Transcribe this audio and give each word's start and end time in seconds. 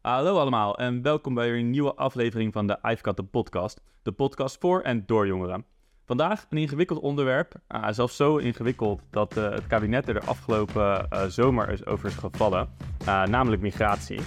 Hallo 0.00 0.38
allemaal 0.38 0.78
en 0.78 1.02
welkom 1.02 1.34
bij 1.34 1.50
weer 1.50 1.58
een 1.58 1.70
nieuwe 1.70 1.94
aflevering 1.94 2.52
van 2.52 2.66
de 2.66 2.98
de 3.14 3.22
podcast. 3.22 3.82
De 4.02 4.12
podcast 4.12 4.58
voor 4.60 4.80
en 4.80 5.06
door 5.06 5.26
jongeren. 5.26 5.64
Vandaag 6.04 6.46
een 6.50 6.58
ingewikkeld 6.58 7.00
onderwerp, 7.00 7.54
uh, 7.68 7.88
zelfs 7.90 8.16
zo 8.16 8.36
ingewikkeld 8.36 9.02
dat 9.10 9.36
uh, 9.36 9.50
het 9.50 9.66
kabinet 9.66 10.08
er 10.08 10.14
de 10.14 10.20
afgelopen 10.20 11.08
uh, 11.12 11.24
zomer 11.24 11.68
is 11.68 11.86
over 11.86 12.08
is 12.08 12.14
gevallen, 12.14 12.68
namelijk 13.04 13.62
migratie. 13.62 14.20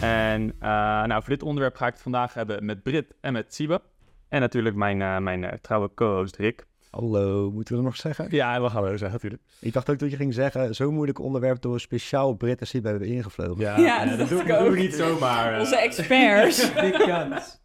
En 0.00 0.56
nou, 1.08 1.22
voor 1.22 1.28
dit 1.28 1.42
onderwerp 1.42 1.76
ga 1.76 1.86
ik 1.86 1.92
het 1.92 2.02
vandaag 2.02 2.34
hebben 2.34 2.64
met 2.64 2.82
Brit 2.82 3.14
en 3.20 3.32
met 3.32 3.54
Siebe. 3.54 3.82
En 4.28 4.40
natuurlijk 4.40 4.76
mijn, 4.76 5.22
mijn 5.22 5.58
trouwe 5.60 5.94
co-host 5.94 6.36
Rick. 6.36 6.66
Hallo, 6.90 7.50
moeten 7.50 7.74
we 7.74 7.80
er 7.80 7.86
nog 7.86 7.96
zeggen? 7.96 8.26
Ja, 8.30 8.60
we 8.60 8.68
gaan 8.68 8.82
hallo 8.82 8.96
zeggen 8.96 9.12
natuurlijk. 9.12 9.42
Ik 9.60 9.72
dacht 9.72 9.90
ook 9.90 9.98
dat 9.98 10.10
je 10.10 10.16
ging 10.16 10.34
zeggen, 10.34 10.74
zo'n 10.74 10.94
moeilijk 10.94 11.18
onderwerp 11.18 11.62
door 11.62 11.74
een 11.74 11.80
speciaal 11.80 12.34
Brit 12.34 12.60
en 12.60 12.66
Siep 12.66 12.84
hebben 12.84 13.02
we 13.02 13.14
ingevlogen. 13.14 13.60
Ja, 13.62 13.78
ja 13.78 14.04
dat, 14.04 14.18
dat, 14.18 14.28
doen, 14.28 14.46
dat 14.46 14.58
doen 14.58 14.70
we 14.70 14.78
niet 14.78 14.94
zomaar. 14.94 15.58
Onze 15.58 15.76
experts. 15.76 16.72
Big 16.72 16.96
guns. 16.96 17.60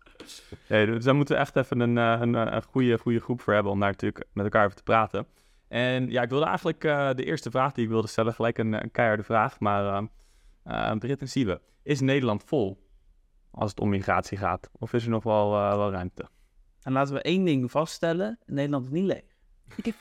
Ja, 0.67 0.85
dus 0.85 1.03
daar 1.03 1.15
moeten 1.15 1.35
we 1.35 1.41
echt 1.41 1.55
even 1.55 1.79
een, 1.79 1.95
een, 1.95 2.33
een 2.33 2.63
goede, 2.63 2.97
goede 2.97 3.19
groep 3.19 3.41
voor 3.41 3.53
hebben 3.53 3.71
om 3.71 3.79
daar 3.79 3.91
natuurlijk 3.91 4.25
met 4.33 4.45
elkaar 4.45 4.65
over 4.65 4.77
te 4.77 4.83
praten. 4.83 5.25
En 5.67 6.09
ja, 6.09 6.21
ik 6.21 6.29
wilde 6.29 6.45
eigenlijk 6.45 6.83
uh, 6.83 7.09
de 7.13 7.25
eerste 7.25 7.51
vraag 7.51 7.73
die 7.73 7.83
ik 7.83 7.89
wilde 7.89 8.07
stellen, 8.07 8.33
gelijk 8.33 8.57
een, 8.57 8.73
een 8.73 8.91
keiharde 8.91 9.23
vraag, 9.23 9.59
maar 9.59 10.03
uh, 10.03 10.07
uh, 10.67 10.97
Brit 10.97 11.21
en 11.21 11.29
Siebe, 11.29 11.61
is 11.83 11.99
Nederland 11.99 12.43
vol 12.43 12.87
als 13.51 13.69
het 13.69 13.79
om 13.79 13.89
migratie 13.89 14.37
gaat? 14.37 14.69
Of 14.79 14.93
is 14.93 15.03
er 15.03 15.09
nog 15.09 15.23
wel, 15.23 15.51
wel 15.51 15.91
ruimte? 15.91 16.27
En 16.83 16.91
laten 16.91 17.13
we 17.13 17.21
één 17.21 17.45
ding 17.45 17.71
vaststellen: 17.71 18.39
Nederland 18.45 18.85
is 18.85 18.91
niet 18.91 19.05
leeg. 19.05 19.33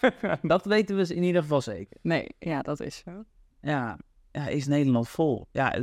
dat 0.43 0.65
weten 0.65 0.97
we 0.97 1.15
in 1.15 1.23
ieder 1.23 1.43
geval 1.43 1.61
zeker. 1.61 1.97
Nee, 2.03 2.29
ja, 2.39 2.63
dat 2.63 2.81
is 2.81 2.97
zo. 2.97 3.25
Ja, 3.61 3.99
ja 4.31 4.49
is 4.49 4.67
Nederland 4.67 5.09
vol? 5.09 5.49
Ja, 5.51 5.75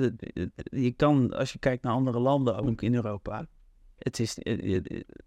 je 0.63 0.91
kan, 0.91 1.33
als 1.33 1.53
je 1.53 1.59
kijkt 1.59 1.83
naar 1.83 1.93
andere 1.93 2.19
landen, 2.19 2.57
ook 2.57 2.81
in 2.81 2.95
Europa. 2.95 3.47
Het 3.97 4.19
is, 4.19 4.37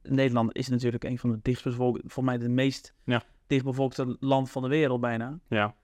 Nederland 0.03 0.56
is 0.56 0.69
natuurlijk 0.69 1.05
een 1.05 1.19
van 1.19 1.31
de 1.31 1.39
dichtstbevolkte, 1.42 2.03
voor 2.07 2.25
mij 2.25 2.39
de 2.39 2.48
meest 2.48 2.95
ja. 3.05 3.23
dichtbevolkte 3.47 4.17
land 4.20 4.51
van 4.51 4.62
de 4.62 4.69
wereld 4.69 5.01
bijna. 5.01 5.39
Ja. 5.48 5.75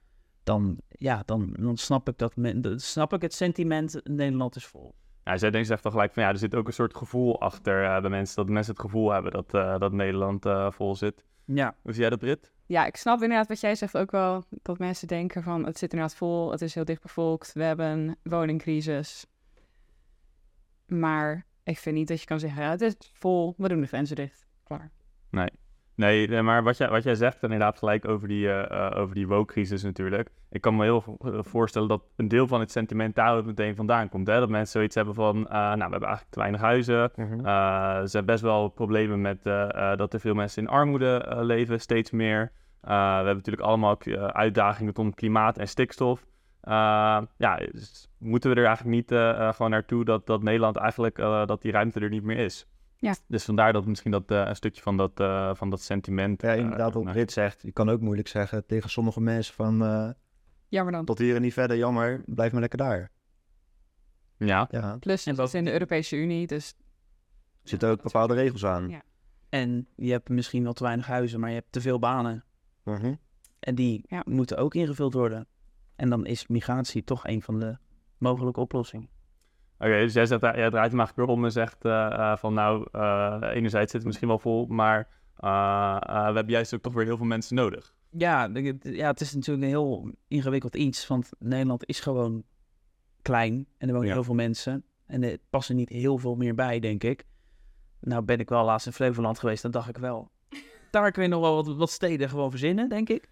Dan, 0.42 0.78
ja, 0.88 1.22
dan, 1.26 1.56
dan 1.58 1.76
snap 1.76 2.08
ik 2.08 2.18
dat, 2.18 2.36
men, 2.36 2.80
snap 2.80 3.12
ik 3.12 3.22
het 3.22 3.34
sentiment, 3.34 4.00
Nederland 4.04 4.56
is 4.56 4.66
vol. 4.66 4.94
Ja, 5.28 5.36
zij 5.36 5.50
denkt 5.50 5.70
echt 5.70 5.82
toch 5.82 5.92
gelijk 5.92 6.12
van 6.12 6.22
ja, 6.22 6.28
er 6.28 6.38
zit 6.38 6.54
ook 6.54 6.66
een 6.66 6.72
soort 6.72 6.96
gevoel 6.96 7.40
achter 7.40 7.84
uh, 7.84 8.00
bij 8.00 8.10
mensen, 8.10 8.36
dat 8.36 8.48
mensen 8.48 8.72
het 8.72 8.82
gevoel 8.82 9.10
hebben 9.10 9.32
dat, 9.32 9.54
uh, 9.54 9.78
dat 9.78 9.92
Nederland 9.92 10.46
uh, 10.46 10.70
vol 10.70 10.96
zit. 10.96 11.24
Ja. 11.44 11.74
Hoe 11.82 11.92
zie 11.92 12.00
jij 12.00 12.10
dat, 12.10 12.18
Brit? 12.18 12.52
Ja, 12.66 12.86
ik 12.86 12.96
snap 12.96 13.22
inderdaad 13.22 13.48
wat 13.48 13.60
jij 13.60 13.74
zegt 13.74 13.96
ook 13.96 14.10
wel, 14.10 14.44
dat 14.48 14.78
mensen 14.78 15.08
denken 15.08 15.42
van 15.42 15.66
het 15.66 15.78
zit 15.78 15.92
inderdaad 15.92 16.16
vol, 16.16 16.50
het 16.50 16.60
is 16.60 16.74
heel 16.74 16.84
dicht 16.84 17.02
bevolkt, 17.02 17.52
we 17.52 17.62
hebben 17.62 17.86
een 17.86 18.16
woningcrisis. 18.22 19.26
Maar 20.86 21.46
ik 21.62 21.78
vind 21.78 21.96
niet 21.96 22.08
dat 22.08 22.20
je 22.20 22.26
kan 22.26 22.40
zeggen, 22.40 22.62
ja, 22.62 22.70
het 22.70 22.80
is 22.80 22.94
vol, 23.12 23.54
we 23.56 23.68
doen 23.68 23.80
de 23.80 23.86
grenzen 23.86 24.16
dicht. 24.16 24.46
Klaar. 24.64 24.90
Nee. 25.30 25.48
Nee, 25.98 26.42
maar 26.42 26.62
wat 26.62 26.76
jij, 26.76 26.88
wat 26.88 27.02
jij 27.02 27.14
zegt 27.14 27.42
inderdaad 27.42 27.78
gelijk 27.78 28.08
over 28.08 28.28
die, 28.28 28.46
uh, 28.46 28.90
over 28.94 29.14
die 29.14 29.28
woke-crisis 29.28 29.82
natuurlijk. 29.82 30.28
Ik 30.50 30.60
kan 30.60 30.76
me 30.76 30.82
heel 30.82 31.18
voorstellen 31.38 31.88
dat 31.88 32.02
een 32.16 32.28
deel 32.28 32.46
van 32.46 32.60
het 32.60 32.70
sentiment 32.70 33.14
daar 33.14 33.36
ook 33.36 33.44
meteen 33.44 33.74
vandaan 33.74 34.08
komt. 34.08 34.26
Hè? 34.26 34.38
Dat 34.38 34.48
mensen 34.48 34.72
zoiets 34.72 34.94
hebben 34.94 35.14
van, 35.14 35.36
uh, 35.36 35.50
nou, 35.50 35.76
we 35.76 35.80
hebben 35.80 36.08
eigenlijk 36.08 36.30
te 36.30 36.38
weinig 36.38 36.60
huizen. 36.60 37.10
Mm 37.14 37.30
-hmm. 37.30 37.46
uh, 37.46 37.96
er 37.96 38.08
zijn 38.08 38.24
best 38.24 38.42
wel 38.42 38.68
problemen 38.68 39.20
met 39.20 39.42
dat 39.98 40.12
er 40.12 40.20
veel 40.20 40.34
mensen 40.34 40.62
in 40.62 40.68
armoede 40.68 41.36
leven, 41.40 41.80
steeds 41.80 42.10
meer. 42.10 42.52
we 42.80 42.92
hebben 42.92 43.36
natuurlijk 43.36 43.66
allemaal 43.66 43.98
uitdagingen 44.32 44.94
rondom 44.94 45.14
klimaat 45.14 45.58
en 45.58 45.68
stikstof. 45.68 46.26
ja, 47.36 47.56
dus 47.72 48.08
moeten 48.18 48.50
we 48.50 48.56
er 48.56 48.66
eigenlijk 48.66 48.96
niet 48.96 49.18
gewoon 49.54 49.70
naartoe 49.70 50.04
dat, 50.04 50.26
dat 50.26 50.42
Nederland 50.42 50.76
eigenlijk, 50.76 51.16
dat 51.46 51.62
die 51.62 51.72
ruimte 51.72 52.00
er 52.00 52.10
niet 52.10 52.24
meer 52.24 52.38
is? 52.38 52.66
Ja. 53.00 53.14
Dus 53.26 53.44
vandaar 53.44 53.72
dat 53.72 53.86
misschien 53.86 54.10
dat 54.10 54.30
uh, 54.30 54.46
een 54.46 54.56
stukje 54.56 54.82
van 54.82 54.96
dat, 54.96 55.20
uh, 55.20 55.54
van 55.54 55.70
dat 55.70 55.80
sentiment. 55.80 56.42
Ja, 56.42 56.52
inderdaad, 56.52 56.94
wat 56.94 57.04
Brit 57.04 57.32
zegt. 57.32 57.62
Je 57.62 57.72
kan 57.72 57.88
ook 57.88 58.00
moeilijk 58.00 58.28
zeggen 58.28 58.66
tegen 58.66 58.90
sommige 58.90 59.20
mensen 59.20 59.54
van. 59.54 59.82
Uh, 59.82 60.10
jammer 60.68 60.92
dan. 60.92 61.04
Tot 61.04 61.18
hier 61.18 61.36
en 61.36 61.42
niet 61.42 61.52
verder, 61.52 61.76
jammer. 61.76 62.22
Blijf 62.26 62.52
maar 62.52 62.60
lekker 62.60 62.78
daar. 62.78 63.10
Ja. 64.36 64.68
ja. 64.70 64.96
Plus, 64.96 65.24
het 65.24 65.38
is 65.38 65.54
in 65.54 65.64
de 65.64 65.72
Europese 65.72 66.16
Unie, 66.16 66.46
dus. 66.46 66.74
Er 67.62 67.68
zitten 67.68 67.88
ook 67.88 68.02
bepaalde 68.02 68.34
regels 68.34 68.64
aan. 68.64 68.88
Ja. 68.88 69.02
En 69.48 69.88
je 69.96 70.10
hebt 70.10 70.28
misschien 70.28 70.62
wel 70.62 70.72
te 70.72 70.82
weinig 70.82 71.06
huizen, 71.06 71.40
maar 71.40 71.48
je 71.48 71.54
hebt 71.54 71.72
te 71.72 71.80
veel 71.80 71.98
banen. 71.98 72.44
-huh. 72.82 73.14
En 73.60 73.74
die 73.74 74.04
ja. 74.06 74.22
moeten 74.24 74.56
ook 74.56 74.74
ingevuld 74.74 75.12
worden. 75.12 75.46
En 75.96 76.10
dan 76.10 76.26
is 76.26 76.46
migratie 76.46 77.04
toch 77.04 77.26
een 77.26 77.42
van 77.42 77.58
de 77.58 77.76
mogelijke 78.18 78.60
oplossingen. 78.60 79.08
Oké, 79.78 79.86
okay, 79.86 80.00
dus 80.00 80.12
jij, 80.12 80.26
zegt, 80.26 80.40
jij 80.40 80.52
draait 80.52 80.72
hem 80.72 80.80
eigenlijk 80.98 81.16
weer 81.16 81.36
om 81.36 81.44
en 81.44 81.52
zegt 81.52 81.84
uh, 81.84 81.92
uh, 81.92 82.36
van 82.36 82.54
nou, 82.54 82.86
uh, 82.92 83.38
enerzijds 83.52 83.90
zit 83.90 84.00
het 84.00 84.04
misschien 84.04 84.28
wel 84.28 84.38
vol, 84.38 84.66
maar 84.66 85.08
we 85.36 86.34
hebben 86.34 86.48
juist 86.48 86.74
ook 86.74 86.82
toch 86.82 86.94
weer 86.94 87.04
heel 87.04 87.16
veel 87.16 87.26
mensen 87.26 87.56
nodig. 87.56 87.94
Ja, 88.10 88.50
ja, 88.80 89.06
het 89.10 89.20
is 89.20 89.34
natuurlijk 89.34 89.64
een 89.64 89.68
heel 89.68 90.10
ingewikkeld 90.28 90.76
iets, 90.76 91.06
want 91.06 91.28
Nederland 91.38 91.86
is 91.86 92.00
gewoon 92.00 92.44
klein 93.22 93.66
en 93.78 93.88
er 93.88 93.94
wonen 93.94 94.08
ja. 94.08 94.14
heel 94.14 94.24
veel 94.24 94.34
mensen. 94.34 94.84
En 95.06 95.22
er 95.22 95.38
passen 95.50 95.76
niet 95.76 95.88
heel 95.88 96.18
veel 96.18 96.34
meer 96.34 96.54
bij, 96.54 96.80
denk 96.80 97.04
ik. 97.04 97.24
Nou 98.00 98.22
ben 98.22 98.38
ik 98.38 98.48
wel 98.48 98.64
laatst 98.64 98.86
in 98.86 98.92
Flevoland 98.92 99.38
geweest, 99.38 99.62
dan 99.62 99.70
dacht 99.70 99.88
ik 99.88 99.96
wel, 99.96 100.30
daar 100.90 101.12
kun 101.12 101.22
je 101.22 101.28
nog 101.28 101.40
wel 101.40 101.54
wat, 101.54 101.76
wat 101.76 101.90
steden 101.90 102.28
gewoon 102.28 102.50
verzinnen, 102.50 102.88
denk 102.88 103.08
ik. 103.08 103.28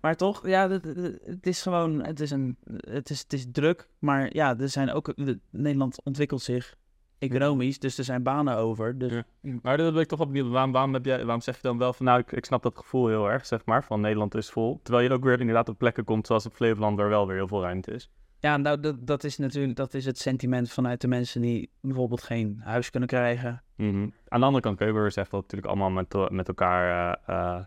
Maar 0.00 0.16
toch, 0.16 0.46
ja, 0.46 0.70
het, 0.70 0.84
het, 1.24 1.46
is 1.46 1.62
gewoon, 1.62 2.04
het 2.04 2.20
is, 2.20 2.30
een, 2.30 2.56
het, 2.76 3.10
is, 3.10 3.20
het 3.20 3.32
is 3.32 3.46
druk. 3.52 3.88
Maar 3.98 4.34
ja, 4.34 4.58
er 4.58 4.68
zijn 4.68 4.90
ook, 4.90 5.14
Nederland 5.50 6.04
ontwikkelt 6.04 6.42
zich 6.42 6.74
economisch, 7.18 7.78
dus 7.78 7.98
er 7.98 8.04
zijn 8.04 8.22
banen 8.22 8.56
over. 8.56 8.98
Dus... 8.98 9.12
Ja. 9.12 9.24
Maar 9.62 9.76
dat 9.76 9.92
wil 9.92 10.00
ik 10.00 10.08
toch 10.08 10.18
wel 10.18 10.26
benieuwd. 10.26 10.48
Waarom, 10.48 10.72
waarom, 10.72 10.94
heb 10.94 11.04
jij, 11.04 11.24
waarom 11.24 11.40
zeg 11.40 11.54
je 11.56 11.62
dan 11.62 11.78
wel 11.78 11.92
van, 11.92 12.06
nou, 12.06 12.18
ik, 12.18 12.32
ik, 12.32 12.44
snap 12.44 12.62
dat 12.62 12.78
gevoel 12.78 13.08
heel 13.08 13.30
erg, 13.30 13.46
zeg 13.46 13.64
maar, 13.64 13.84
van 13.84 14.00
Nederland 14.00 14.34
is 14.34 14.50
vol. 14.50 14.80
Terwijl 14.82 15.08
je 15.08 15.14
ook 15.14 15.24
weer 15.24 15.40
inderdaad 15.40 15.68
op 15.68 15.78
plekken 15.78 16.04
komt 16.04 16.26
zoals 16.26 16.46
op 16.46 16.52
Flevoland, 16.52 16.96
waar 16.96 17.08
wel 17.08 17.26
weer 17.26 17.36
heel 17.36 17.48
veel 17.48 17.62
ruimte 17.62 17.92
is. 17.92 18.10
Ja, 18.38 18.56
nou, 18.56 18.80
dat, 18.80 19.06
dat 19.06 19.24
is 19.24 19.38
natuurlijk, 19.38 19.76
dat 19.76 19.94
is 19.94 20.04
het 20.04 20.18
sentiment 20.18 20.70
vanuit 20.70 21.00
de 21.00 21.08
mensen 21.08 21.40
die 21.40 21.70
bijvoorbeeld 21.80 22.22
geen 22.22 22.60
huis 22.64 22.90
kunnen 22.90 23.08
krijgen. 23.08 23.62
Mm 23.76 23.90
-hmm. 23.90 24.12
Aan 24.28 24.40
de 24.40 24.46
andere 24.46 24.62
kant 24.62 24.76
kun 24.76 24.86
je 24.86 24.92
weer 24.92 25.12
zeggen 25.12 25.32
dat 25.32 25.42
het 25.42 25.52
natuurlijk 25.52 25.80
allemaal 25.80 25.90
met, 25.90 26.30
met 26.30 26.48
elkaar 26.48 27.16
uh, 27.28 27.36
uh, 27.36 27.60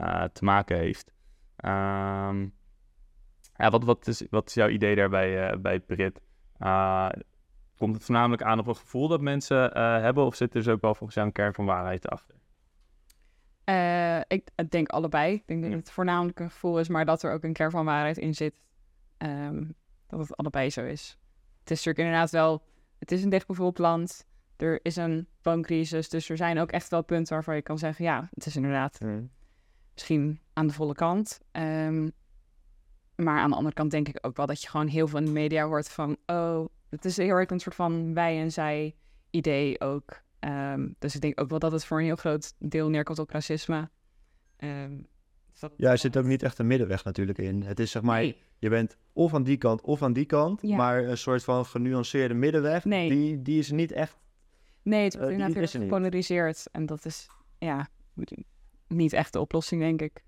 uh, 0.00 0.24
te 0.24 0.44
maken 0.44 0.76
heeft. 0.76 1.12
Um, 1.64 2.54
ja, 3.56 3.70
wat, 3.70 3.84
wat, 3.84 4.06
is, 4.06 4.22
wat 4.30 4.48
is 4.48 4.54
jouw 4.54 4.68
idee 4.68 4.96
daarbij 4.96 5.52
uh, 5.52 5.58
bij 5.60 5.80
Brit? 5.80 6.20
Uh, 6.58 7.08
komt 7.76 7.94
het 7.94 8.04
voornamelijk 8.04 8.42
aan 8.42 8.58
op 8.58 8.66
een 8.66 8.76
gevoel 8.76 9.08
dat 9.08 9.20
mensen 9.20 9.76
uh, 9.76 10.00
hebben, 10.00 10.24
of 10.24 10.34
zit 10.34 10.54
er 10.54 10.62
dus 10.62 10.72
ook 10.72 10.80
wel 10.80 10.94
volgens 10.94 11.14
jou 11.14 11.26
een 11.26 11.32
kern 11.32 11.54
van 11.54 11.64
waarheid 11.64 12.08
achter? 12.08 12.36
ik 14.28 14.50
denk 14.68 14.88
allebei. 14.88 15.34
Ik 15.34 15.46
denk 15.46 15.62
dat 15.62 15.72
het 15.72 15.90
voornamelijk 15.90 16.40
een 16.40 16.50
gevoel 16.50 16.78
is, 16.78 16.88
maar 16.88 17.04
dat 17.04 17.22
er 17.22 17.32
ook 17.32 17.42
een 17.42 17.52
kern 17.52 17.70
van 17.70 17.84
waarheid 17.84 18.18
in 18.18 18.34
zit. 18.34 18.60
Um, 19.18 19.74
dat 20.06 20.20
het 20.20 20.36
allebei 20.36 20.70
zo 20.70 20.84
is. 20.84 21.18
Het 21.60 21.70
is 21.70 21.84
natuurlijk 21.84 21.98
inderdaad 21.98 22.30
wel, 22.30 22.62
het 22.98 23.12
is 23.12 23.22
een 23.22 23.30
dichtbevolkt 23.30 23.78
land. 23.78 24.26
Er 24.56 24.80
is 24.82 24.96
een 24.96 25.28
wooncrisis, 25.42 26.08
dus 26.08 26.28
er 26.28 26.36
zijn 26.36 26.58
ook 26.58 26.70
echt 26.70 26.88
wel 26.88 27.02
punten 27.02 27.34
waarvan 27.34 27.54
je 27.54 27.62
kan 27.62 27.78
zeggen, 27.78 28.04
ja, 28.04 28.28
het 28.34 28.46
is 28.46 28.56
inderdaad 28.56 29.00
mm. 29.00 29.30
misschien 29.92 30.40
aan 30.58 30.66
de 30.66 30.72
volle 30.72 30.94
kant. 30.94 31.40
Um, 31.52 32.12
maar 33.14 33.38
aan 33.38 33.50
de 33.50 33.56
andere 33.56 33.74
kant 33.74 33.90
denk 33.90 34.08
ik 34.08 34.18
ook 34.20 34.36
wel 34.36 34.46
dat 34.46 34.62
je 34.62 34.68
gewoon 34.68 34.86
heel 34.86 35.08
veel 35.08 35.18
in 35.18 35.24
de 35.24 35.30
media 35.30 35.66
hoort 35.66 35.88
van... 35.88 36.16
oh, 36.26 36.66
het 36.88 37.04
is 37.04 37.16
heel 37.16 37.28
erg 37.28 37.50
een 37.50 37.60
soort 37.60 37.74
van 37.74 38.14
wij 38.14 38.40
en 38.40 38.52
zij 38.52 38.94
idee 39.30 39.80
ook. 39.80 40.22
Um, 40.40 40.94
dus 40.98 41.14
ik 41.14 41.20
denk 41.20 41.40
ook 41.40 41.50
wel 41.50 41.58
dat 41.58 41.72
het 41.72 41.84
voor 41.84 41.98
een 41.98 42.04
heel 42.04 42.16
groot 42.16 42.54
deel 42.58 42.88
neerkomt 42.88 43.18
op 43.18 43.30
racisme. 43.30 43.90
Um, 44.58 45.06
dus 45.50 45.60
dat... 45.60 45.72
Ja, 45.76 45.90
er 45.90 45.98
zit 45.98 46.16
ook 46.16 46.24
niet 46.24 46.42
echt 46.42 46.58
een 46.58 46.66
middenweg 46.66 47.04
natuurlijk 47.04 47.38
in. 47.38 47.62
Het 47.62 47.80
is 47.80 47.90
zeg 47.90 48.02
maar, 48.02 48.20
nee. 48.20 48.36
je 48.58 48.68
bent 48.68 48.96
of 49.12 49.34
aan 49.34 49.42
die 49.42 49.56
kant 49.56 49.80
of 49.80 50.02
aan 50.02 50.12
die 50.12 50.26
kant... 50.26 50.62
Ja. 50.62 50.76
maar 50.76 51.04
een 51.04 51.18
soort 51.18 51.44
van 51.44 51.66
genuanceerde 51.66 52.34
middenweg, 52.34 52.84
nee. 52.84 53.08
die, 53.08 53.42
die 53.42 53.58
is 53.58 53.70
niet 53.70 53.92
echt... 53.92 54.16
Nee, 54.82 55.04
het 55.04 55.16
wordt 55.16 55.38
uh, 55.38 55.46
weer 55.46 55.68
gepolariseerd. 55.68 56.68
En 56.72 56.86
dat 56.86 57.04
is, 57.04 57.28
ja, 57.58 57.88
niet 58.88 59.12
echt 59.12 59.32
de 59.32 59.40
oplossing, 59.40 59.80
denk 59.80 60.02
ik. 60.02 60.26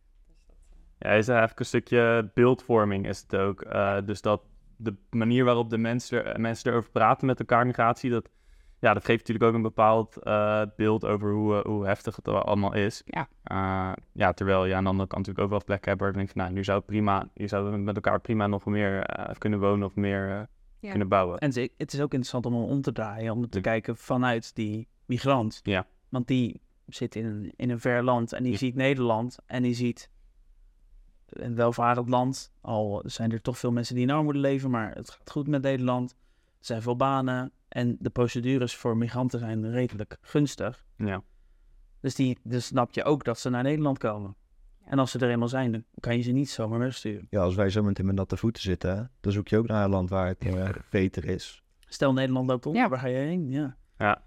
Ja, 1.00 1.10
is 1.10 1.28
eigenlijk 1.28 1.58
een 1.58 1.66
stukje 1.66 2.30
beeldvorming 2.34 3.06
is 3.06 3.20
het 3.20 3.36
ook. 3.36 3.64
Uh, 3.64 3.96
dus 4.04 4.22
dat 4.22 4.42
de 4.76 4.94
manier 5.10 5.44
waarop 5.44 5.70
de 5.70 5.78
mensen, 5.78 6.24
er, 6.24 6.40
mensen 6.40 6.70
erover 6.70 6.90
praten 6.90 7.26
met 7.26 7.38
elkaar, 7.38 7.66
migratie, 7.66 8.10
dat, 8.10 8.28
ja, 8.78 8.94
dat 8.94 9.04
geeft 9.04 9.18
natuurlijk 9.18 9.46
ook 9.46 9.54
een 9.54 9.62
bepaald 9.62 10.16
uh, 10.22 10.62
beeld 10.76 11.04
over 11.04 11.32
hoe, 11.32 11.54
uh, 11.54 11.64
hoe 11.64 11.86
heftig 11.86 12.16
het 12.16 12.28
allemaal 12.28 12.74
is. 12.74 13.02
Ja. 13.04 13.28
ja, 14.12 14.32
terwijl 14.32 14.64
je 14.64 14.74
aan 14.74 14.82
de 14.82 14.90
andere 14.90 15.08
kant 15.08 15.26
natuurlijk 15.26 15.44
ook 15.44 15.50
wel 15.50 15.64
plekken 15.64 15.88
hebt 15.88 16.00
waar 16.00 16.10
je 16.10 16.16
denkt 16.16 16.32
van, 16.32 16.42
nou, 16.42 16.54
nu 16.54 16.64
zou 16.64 16.78
het 16.78 16.86
prima, 16.86 17.28
je 17.34 17.46
zou 17.46 17.78
met 17.78 17.94
elkaar 17.94 18.20
prima 18.20 18.46
nog 18.46 18.64
meer 18.64 19.06
kunnen 19.38 19.60
wonen 19.60 19.86
of 19.86 19.94
meer 19.94 20.48
ja. 20.80 20.90
kunnen 20.90 21.08
bouwen. 21.08 21.38
En 21.38 21.52
het 21.76 21.92
is 21.92 22.00
ook 22.00 22.12
interessant 22.12 22.46
om 22.46 22.54
om 22.54 22.80
te 22.80 22.92
draaien, 22.92 23.32
om 23.32 23.48
te 23.48 23.60
kijken 23.60 23.96
vanuit 23.96 24.54
die 24.54 24.88
migrant. 25.06 25.60
Ja. 25.62 25.86
Want 26.08 26.26
die 26.26 26.60
zit 26.86 27.14
in 27.16 27.24
een, 27.24 27.52
in 27.56 27.70
een 27.70 27.80
ver 27.80 28.02
land 28.02 28.32
en 28.32 28.42
die 28.42 28.56
ziet 28.56 28.74
Nederland 28.74 29.38
en 29.46 29.62
die 29.62 29.74
ziet 29.74 30.10
een 31.30 31.54
welvarend 31.54 32.08
land. 32.08 32.52
Al 32.60 33.02
zijn 33.06 33.32
er 33.32 33.40
toch 33.40 33.58
veel 33.58 33.72
mensen 33.72 33.94
die 33.94 34.04
in 34.04 34.10
armoede 34.10 34.38
leven, 34.38 34.70
maar 34.70 34.94
het 34.94 35.10
gaat 35.10 35.30
goed 35.30 35.46
met 35.46 35.62
Nederland. 35.62 36.10
Er 36.58 36.66
zijn 36.66 36.82
veel 36.82 36.96
banen 36.96 37.52
en 37.68 37.96
de 37.98 38.10
procedures 38.10 38.76
voor 38.76 38.96
migranten 38.96 39.38
zijn 39.38 39.70
redelijk 39.70 40.18
gunstig. 40.20 40.84
Ja. 40.96 41.22
Dus, 42.00 42.14
die, 42.14 42.38
dus 42.42 42.66
snap 42.66 42.92
je 42.92 43.04
ook 43.04 43.24
dat 43.24 43.38
ze 43.38 43.50
naar 43.50 43.62
Nederland 43.62 43.98
komen. 43.98 44.36
En 44.84 44.98
als 44.98 45.10
ze 45.10 45.18
er 45.18 45.30
eenmaal 45.30 45.48
zijn, 45.48 45.72
dan 45.72 45.84
kan 46.00 46.16
je 46.16 46.22
ze 46.22 46.30
niet 46.30 46.50
zomaar 46.50 46.78
wegsturen. 46.78 47.26
Ja, 47.30 47.40
als 47.40 47.54
wij 47.54 47.70
zo 47.70 47.82
meteen 47.82 48.06
met 48.06 48.14
natte 48.14 48.36
voeten 48.36 48.62
zitten, 48.62 49.10
dan 49.20 49.32
zoek 49.32 49.48
je 49.48 49.58
ook 49.58 49.66
naar 49.66 49.84
een 49.84 49.90
land 49.90 50.10
waar 50.10 50.26
het 50.26 50.44
uh, 50.44 50.68
beter 50.90 51.24
is. 51.24 51.62
Stel 51.78 52.12
Nederland 52.12 52.48
loopt 52.48 52.66
om, 52.66 52.74
ja. 52.74 52.88
waar 52.88 52.98
ga 52.98 53.06
je 53.06 53.16
heen? 53.16 53.50
Ja. 53.50 53.76
Ja, 53.98 54.22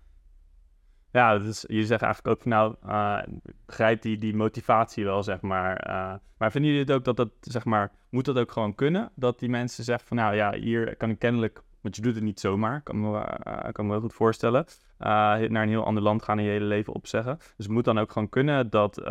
ja 1.14 1.38
dus 1.38 1.66
je 1.68 1.86
zegt 1.86 2.02
eigenlijk 2.02 2.36
ook 2.36 2.42
van 2.42 2.52
nou, 2.52 2.76
uh, 2.86 3.22
begrijp 3.66 4.02
die, 4.02 4.18
die 4.18 4.36
motivatie 4.36 5.04
wel, 5.04 5.24
zeg 5.24 5.42
maar. 5.42 5.88
Uh, 5.90 6.14
maar 6.38 6.52
vinden 6.52 6.72
jullie 6.72 6.86
het 6.86 6.96
ook 6.96 7.04
dat 7.04 7.18
dat, 7.18 7.30
zeg 7.40 7.66
maar, 7.66 7.92
moet 8.10 8.26
dat 8.26 8.38
ook 8.38 8.52
gewoon 8.52 8.76
kunnen? 8.76 9.12
Dat 9.16 9.40
die 9.40 9.50
mensen 9.50 9.84
zeggen 9.84 10.08
van 10.08 10.18
nou 10.18 10.36
ja, 10.36 10.54
hier 10.54 10.96
kan 10.96 11.10
ik 11.10 11.20
kennelijk, 11.20 11.64
want 11.82 11.96
je 11.96 12.02
doet 12.02 12.16
het 12.16 12.24
niet 12.24 12.40
zomaar, 12.40 12.82
kan 12.82 13.00
me, 13.02 13.38
uh, 13.48 13.72
kan 13.72 13.86
me 13.86 13.92
wel 13.92 14.02
goed 14.02 14.14
voorstellen, 14.14 14.66
naar 14.98 15.42
een 15.42 15.70
heel 15.70 15.86
ander 15.86 16.04
land 16.04 16.24
gaan 16.24 16.38
en 16.38 16.44
je 16.44 16.50
hele 16.50 16.66
leven 16.66 16.94
opzeggen. 16.94 17.38
Dus 17.38 17.66
het 17.66 17.70
moet 17.70 17.86
dan 17.86 18.00
ook 18.00 18.12
gewoon 18.12 18.30
kunnen 18.30 18.70
dat 18.70 19.02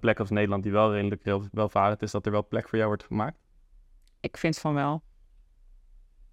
plek 0.00 0.20
als 0.20 0.30
Nederland, 0.30 0.62
die 0.62 0.72
wel 0.72 0.92
redelijk 0.92 1.24
heel 1.24 1.42
welvarend 1.52 2.02
is, 2.02 2.10
dat 2.10 2.26
er 2.26 2.32
wel 2.32 2.46
plek 2.46 2.68
voor 2.68 2.78
jou 2.78 2.88
wordt 2.88 3.04
gemaakt? 3.04 3.38
Ik 4.20 4.36
vind 4.36 4.58
van 4.58 4.74
wel. 4.74 5.02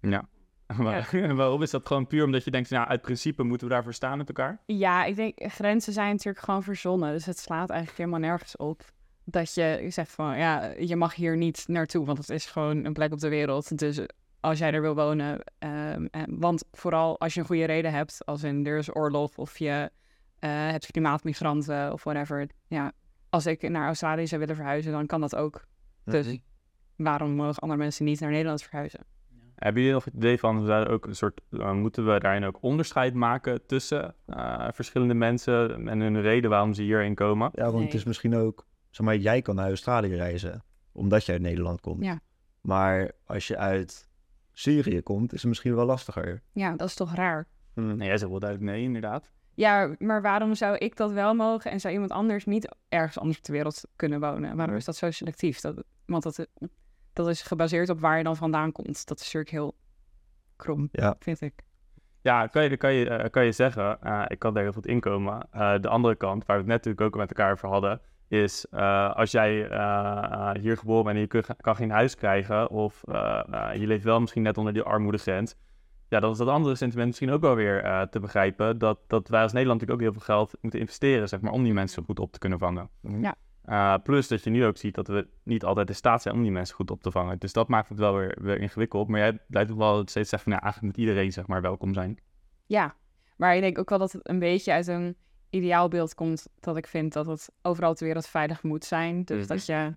Ja. 0.00 0.28
Maar 0.82 1.16
ja. 1.16 1.34
waarom 1.34 1.62
is 1.62 1.70
dat 1.70 1.86
gewoon 1.86 2.06
puur 2.06 2.24
omdat 2.24 2.44
je 2.44 2.50
denkt, 2.50 2.70
nou, 2.70 2.88
uit 2.88 3.02
principe 3.02 3.42
moeten 3.42 3.66
we 3.68 3.72
daarvoor 3.72 3.94
staan 3.94 4.18
met 4.18 4.28
elkaar? 4.28 4.62
Ja, 4.66 5.04
ik 5.04 5.16
denk, 5.16 5.52
grenzen 5.52 5.92
zijn 5.92 6.10
natuurlijk 6.10 6.44
gewoon 6.44 6.62
verzonnen. 6.62 7.12
Dus 7.12 7.26
het 7.26 7.38
slaat 7.38 7.70
eigenlijk 7.70 7.98
helemaal 7.98 8.28
nergens 8.30 8.56
op. 8.56 8.82
Dat 9.24 9.54
je 9.54 9.86
zegt 9.88 10.10
van, 10.10 10.38
ja, 10.38 10.74
je 10.78 10.96
mag 10.96 11.14
hier 11.14 11.36
niet 11.36 11.64
naartoe, 11.68 12.04
want 12.04 12.18
het 12.18 12.30
is 12.30 12.46
gewoon 12.46 12.84
een 12.84 12.92
plek 12.92 13.12
op 13.12 13.18
de 13.18 13.28
wereld. 13.28 13.78
Dus 13.78 14.00
als 14.40 14.58
jij 14.58 14.72
er 14.72 14.80
wil 14.80 14.94
wonen, 14.94 15.44
um, 15.58 16.08
want 16.28 16.64
vooral 16.72 17.20
als 17.20 17.34
je 17.34 17.40
een 17.40 17.46
goede 17.46 17.64
reden 17.64 17.92
hebt, 17.92 18.26
als 18.26 18.42
in 18.42 18.66
er 18.66 18.78
is 18.78 18.96
oorlog 18.96 19.36
of 19.36 19.58
je 19.58 19.90
uh, 20.40 20.50
hebt 20.50 20.90
klimaatmigranten 20.90 21.92
of 21.92 22.04
whatever. 22.04 22.48
Ja, 22.66 22.92
als 23.30 23.46
ik 23.46 23.68
naar 23.68 23.86
Australië 23.86 24.26
zou 24.26 24.40
willen 24.40 24.56
verhuizen, 24.56 24.92
dan 24.92 25.06
kan 25.06 25.20
dat 25.20 25.36
ook. 25.36 25.64
Dus 26.04 26.38
waarom 26.96 27.34
mogen 27.34 27.62
andere 27.62 27.80
mensen 27.80 28.04
niet 28.04 28.20
naar 28.20 28.30
Nederland 28.30 28.62
verhuizen? 28.62 29.00
Hebben 29.54 29.82
jullie 29.82 29.96
nog 29.96 30.04
het 30.04 30.14
idee 30.14 30.38
van, 30.38 30.64
we 30.64 30.88
ook 30.88 31.06
een 31.06 31.16
soort, 31.16 31.40
uh, 31.50 31.72
moeten 31.72 32.12
we 32.12 32.20
daarin 32.20 32.44
ook 32.44 32.58
onderscheid 32.60 33.14
maken 33.14 33.66
tussen 33.66 34.14
uh, 34.26 34.68
verschillende 34.72 35.14
mensen 35.14 35.88
en 35.88 36.00
hun 36.00 36.20
reden 36.20 36.50
waarom 36.50 36.74
ze 36.74 36.82
hierheen 36.82 37.14
komen? 37.14 37.50
Ja, 37.52 37.62
want 37.62 37.74
nee. 37.74 37.84
het 37.84 37.94
is 37.94 38.04
misschien 38.04 38.36
ook, 38.36 38.66
zeg 38.90 39.06
maar, 39.06 39.16
jij 39.16 39.42
kan 39.42 39.54
naar 39.54 39.66
Australië 39.66 40.14
reizen, 40.14 40.64
omdat 40.92 41.24
jij 41.24 41.34
uit 41.34 41.44
Nederland 41.44 41.80
komt. 41.80 42.04
Ja. 42.04 42.20
Maar 42.60 43.10
als 43.24 43.46
je 43.46 43.56
uit 43.56 44.08
Syrië 44.52 45.02
komt, 45.02 45.32
is 45.32 45.40
het 45.40 45.48
misschien 45.48 45.74
wel 45.74 45.86
lastiger. 45.86 46.42
Ja, 46.52 46.76
dat 46.76 46.88
is 46.88 46.94
toch 46.94 47.14
raar? 47.14 47.48
Hmm. 47.74 47.96
Nee, 47.96 48.08
jij 48.08 48.18
zegt 48.18 48.30
wel 48.30 48.40
duidelijk 48.40 48.70
nee, 48.70 48.82
inderdaad. 48.82 49.32
Ja, 49.54 49.94
maar 49.98 50.22
waarom 50.22 50.54
zou 50.54 50.76
ik 50.76 50.96
dat 50.96 51.12
wel 51.12 51.34
mogen 51.34 51.70
en 51.70 51.80
zou 51.80 51.92
iemand 51.92 52.10
anders 52.10 52.44
niet 52.44 52.76
ergens 52.88 53.18
anders 53.18 53.40
ter 53.40 53.52
wereld 53.52 53.84
kunnen 53.96 54.20
wonen? 54.20 54.56
Waarom 54.56 54.76
is 54.76 54.84
dat 54.84 54.96
zo 54.96 55.10
selectief? 55.10 55.60
Dat, 55.60 55.84
want 56.06 56.22
dat, 56.22 56.46
dat 57.14 57.28
is 57.28 57.42
gebaseerd 57.42 57.88
op 57.88 58.00
waar 58.00 58.18
je 58.18 58.24
dan 58.24 58.36
vandaan 58.36 58.72
komt. 58.72 59.06
Dat 59.06 59.20
is 59.20 59.24
natuurlijk 59.24 59.50
heel 59.50 59.74
krom, 60.56 60.88
ja. 60.92 61.16
vind 61.18 61.40
ik. 61.40 61.52
Ja, 62.20 62.46
kan 62.46 62.62
je, 62.62 62.76
kan 62.76 62.92
je, 62.92 63.10
uh, 63.10 63.24
kan 63.30 63.44
je 63.44 63.52
zeggen, 63.52 63.98
uh, 64.04 64.24
ik 64.28 64.38
kan 64.38 64.54
daar 64.54 64.62
heel 64.62 64.72
goed 64.72 64.86
inkomen. 64.86 65.46
Uh, 65.54 65.74
de 65.80 65.88
andere 65.88 66.14
kant, 66.14 66.46
waar 66.46 66.56
we 66.56 66.62
het 66.62 66.70
net 66.72 66.84
natuurlijk 66.84 67.06
ook 67.06 67.20
met 67.20 67.28
elkaar 67.28 67.52
over 67.52 67.68
hadden, 67.68 68.00
is 68.28 68.70
als 69.14 69.30
jij 69.30 69.54
hier 70.60 70.76
geboren 70.76 71.04
bent 71.04 71.16
en 71.16 71.20
je 71.20 71.26
kan, 71.26 71.56
kan 71.60 71.76
geen 71.76 71.90
huis 71.90 72.14
krijgen, 72.14 72.70
of 72.70 73.00
je 73.74 73.86
leeft 73.86 74.04
wel 74.04 74.20
misschien 74.20 74.42
net 74.42 74.58
onder 74.58 74.72
die 74.72 74.82
armoedegrens, 74.82 75.54
ja, 76.08 76.20
dan 76.20 76.30
is 76.30 76.38
dat 76.38 76.48
andere 76.48 76.74
sentiment 76.74 77.06
misschien 77.06 77.30
ook 77.30 77.40
wel 77.40 77.54
weer 77.54 78.08
te 78.10 78.20
begrijpen, 78.20 78.78
dat, 78.78 78.98
dat 79.06 79.28
wij 79.28 79.42
als 79.42 79.52
Nederland 79.52 79.80
natuurlijk 79.80 80.08
ook 80.08 80.14
heel 80.14 80.24
veel 80.24 80.34
geld 80.34 80.58
moeten 80.60 80.80
investeren, 80.80 81.28
zeg 81.28 81.40
maar, 81.40 81.52
om 81.52 81.62
die 81.62 81.72
mensen 81.72 82.04
goed 82.04 82.20
op 82.20 82.32
te 82.32 82.38
kunnen 82.38 82.58
vangen. 82.58 82.88
Ja. 83.00 83.34
Uh, 83.68 83.94
plus 84.02 84.28
dat 84.28 84.44
je 84.44 84.50
nu 84.50 84.64
ook 84.64 84.76
ziet 84.76 84.94
dat 84.94 85.08
we 85.08 85.28
niet 85.42 85.64
altijd 85.64 85.88
in 85.88 85.94
staat 85.94 86.22
zijn 86.22 86.34
om 86.34 86.42
die 86.42 86.50
mensen 86.50 86.74
goed 86.74 86.90
op 86.90 87.02
te 87.02 87.10
vangen. 87.10 87.38
Dus 87.38 87.52
dat 87.52 87.68
maakt 87.68 87.88
het 87.88 87.98
wel 87.98 88.16
weer, 88.16 88.38
weer 88.40 88.60
ingewikkeld. 88.60 89.08
Maar 89.08 89.20
jij 89.20 89.38
blijft 89.46 89.70
ook 89.70 89.78
wel 89.78 89.98
steeds 89.98 90.28
zeggen 90.28 90.38
van 90.38 90.52
ja, 90.52 90.60
eigenlijk 90.60 90.96
moet 90.96 91.06
iedereen 91.06 91.32
zeg 91.32 91.46
maar 91.46 91.62
welkom 91.62 91.94
zijn. 91.94 92.18
Ja, 92.66 92.94
maar 93.36 93.54
ik 93.54 93.60
denk 93.60 93.78
ook 93.78 93.88
wel 93.88 93.98
dat 93.98 94.12
het 94.12 94.28
een 94.28 94.38
beetje 94.38 94.72
uit 94.72 94.86
een 94.86 95.16
ideaalbeeld 95.50 96.14
komt 96.14 96.46
dat 96.60 96.76
ik 96.76 96.86
vind 96.86 97.12
dat 97.12 97.26
het 97.26 97.52
overal 97.62 97.94
ter 97.94 98.06
wereld 98.06 98.26
veilig 98.26 98.62
moet 98.62 98.84
zijn. 98.84 99.24
Dus 99.24 99.36
mm-hmm. 99.36 99.56
dat 99.56 99.66
je 99.66 99.94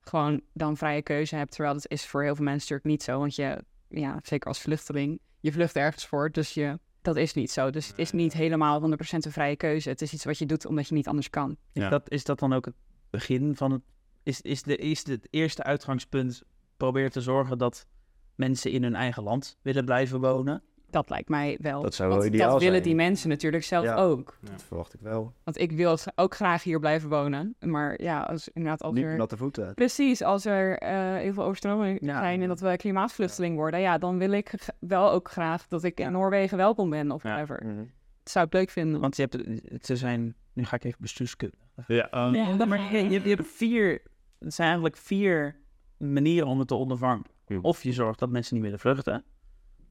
gewoon 0.00 0.40
dan 0.52 0.76
vrije 0.76 1.02
keuze 1.02 1.36
hebt. 1.36 1.50
Terwijl 1.50 1.74
dat 1.74 1.90
is 1.90 2.06
voor 2.06 2.22
heel 2.22 2.34
veel 2.34 2.44
mensen 2.44 2.74
natuurlijk 2.74 2.88
niet 2.88 3.02
zo. 3.02 3.18
Want 3.18 3.34
je, 3.34 3.64
ja, 3.88 4.18
zeker 4.22 4.48
als 4.48 4.60
vluchteling, 4.60 5.20
je 5.40 5.52
vlucht 5.52 5.76
ergens 5.76 6.06
voor. 6.06 6.30
Dus 6.30 6.54
je, 6.54 6.78
dat 7.02 7.16
is 7.16 7.34
niet 7.34 7.50
zo. 7.50 7.70
Dus 7.70 7.88
het 7.88 7.98
is 7.98 8.12
niet 8.12 8.32
helemaal 8.32 8.80
100% 8.80 8.84
een 9.08 9.32
vrije 9.32 9.56
keuze. 9.56 9.88
Het 9.88 10.02
is 10.02 10.12
iets 10.12 10.24
wat 10.24 10.38
je 10.38 10.46
doet 10.46 10.66
omdat 10.66 10.88
je 10.88 10.94
niet 10.94 11.08
anders 11.08 11.30
kan. 11.30 11.56
Ja. 11.72 11.84
Is, 11.84 11.90
dat, 11.90 12.10
is 12.10 12.24
dat 12.24 12.38
dan 12.38 12.52
ook 12.52 12.64
het 12.64 12.74
begin 13.10 13.56
van 13.56 13.70
het. 13.72 13.82
Is, 14.22 14.40
is, 14.40 14.62
de, 14.62 14.76
is 14.76 15.06
het 15.06 15.26
eerste 15.30 15.62
uitgangspunt. 15.62 16.42
Probeer 16.76 17.10
te 17.10 17.20
zorgen 17.20 17.58
dat 17.58 17.86
mensen 18.34 18.70
in 18.70 18.82
hun 18.82 18.94
eigen 18.94 19.22
land 19.22 19.58
willen 19.62 19.84
blijven 19.84 20.20
wonen. 20.20 20.62
Dat 20.90 21.10
lijkt 21.10 21.28
mij 21.28 21.58
wel. 21.60 21.82
Dat 21.82 21.94
zou 21.94 22.08
wel 22.08 22.24
ideaal 22.24 22.50
Dat 22.50 22.58
willen 22.58 22.72
zijn. 22.74 22.86
die 22.86 22.94
mensen 22.94 23.28
natuurlijk 23.28 23.64
zelf 23.64 23.84
Ja. 23.84 23.94
ook. 23.96 24.38
Dat 24.40 24.62
verwacht 24.62 24.94
ik 24.94 25.00
wel. 25.00 25.32
Want 25.44 25.58
ik 25.58 25.72
wil 25.72 25.96
ook 26.14 26.34
graag 26.34 26.62
hier 26.62 26.78
blijven 26.80 27.08
wonen. 27.08 27.54
Maar 27.60 28.02
ja, 28.02 28.20
als 28.20 28.48
inderdaad 28.48 28.82
als 28.82 28.94
Niet 28.94 29.04
er... 29.04 29.16
natte 29.16 29.36
voeten. 29.36 29.74
Precies, 29.74 30.22
als 30.22 30.44
er 30.44 30.78
eh, 30.78 31.14
heel 31.14 31.32
veel 31.32 31.42
overstromingen 31.44 31.98
Ja. 32.06 32.18
zijn 32.20 32.42
en 32.42 32.48
dat 32.48 32.60
we 32.60 32.76
klimaatvluchteling 32.76 33.56
worden, 33.56 33.80
ja, 33.80 33.98
dan 33.98 34.18
wil 34.18 34.30
ik 34.32 34.54
wel 34.78 35.10
ook 35.10 35.30
graag 35.30 35.68
dat 35.68 35.84
ik 35.84 36.00
in 36.00 36.12
Noorwegen 36.12 36.56
welkom 36.56 36.90
ben 36.90 37.10
of 37.10 37.22
Ja. 37.22 37.28
whatever. 37.28 37.62
Mhm. 37.66 37.84
Zou 38.30 38.46
ik 38.46 38.52
leuk 38.52 38.70
vinden. 38.70 39.00
Want 39.00 39.16
je 39.16 39.22
hebt, 39.22 39.62
het 39.72 39.98
zijn, 39.98 40.34
nu 40.52 40.64
ga 40.64 40.76
ik 40.76 40.84
even 40.84 40.98
bestuurskunde. 41.00 41.56
Ja, 41.86 42.26
um, 42.26 42.34
Ja. 42.34 42.64
Maar 42.64 42.96
je, 42.96 43.08
je, 43.08 43.20
hebt 43.20 43.46
vier, 43.46 44.02
het 44.38 44.54
zijn 44.54 44.68
eigenlijk 44.68 44.96
vier 44.96 45.56
manieren 45.96 46.48
om 46.48 46.58
het 46.58 46.68
te 46.68 46.74
ondervangen. 46.74 47.24
Ja. 47.46 47.58
Of 47.62 47.82
je 47.82 47.92
zorgt 47.92 48.18
dat 48.18 48.30
mensen 48.30 48.54
niet 48.54 48.64
willen 48.64 48.78
vluchten. 48.78 49.24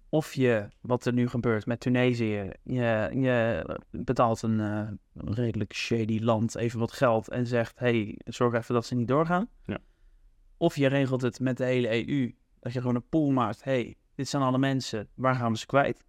Of 0.10 0.34
je, 0.34 0.68
wat 0.82 1.06
er 1.06 1.14
nu 1.14 1.28
gebeurt 1.30 1.66
met 1.66 1.80
Tunesië, 1.80 2.52
je, 2.64 3.10
je 3.14 3.66
betaalt 3.92 4.42
een, 4.42 4.60
eh, 4.60 4.88
redelijk 5.14 5.74
shady 5.74 6.20
land 6.20 6.56
even 6.56 6.80
wat 6.80 6.92
geld 6.92 7.30
en 7.30 7.48
zegt, 7.48 7.80
hey, 7.80 8.20
zorg 8.26 8.54
even 8.54 8.74
dat 8.74 8.86
ze 8.86 8.96
niet 8.96 9.08
doorgaan. 9.08 9.50
Ja. 9.66 9.78
Of 10.58 10.76
je 10.76 10.88
regelt 10.88 11.22
het 11.22 11.40
met 11.40 11.58
de 11.58 11.64
hele 11.64 12.08
EU, 12.08 12.36
dat 12.60 12.74
je 12.74 12.80
gewoon 12.80 12.96
een 12.96 13.10
pool 13.10 13.32
maakt, 13.32 13.64
hey, 13.64 13.96
dit 14.16 14.28
zijn 14.28 14.44
alle 14.44 14.58
mensen, 14.58 15.10
waar 15.14 15.36
gaan 15.36 15.52
we 15.52 15.58
ze 15.58 15.66
kwijt? 15.66 16.04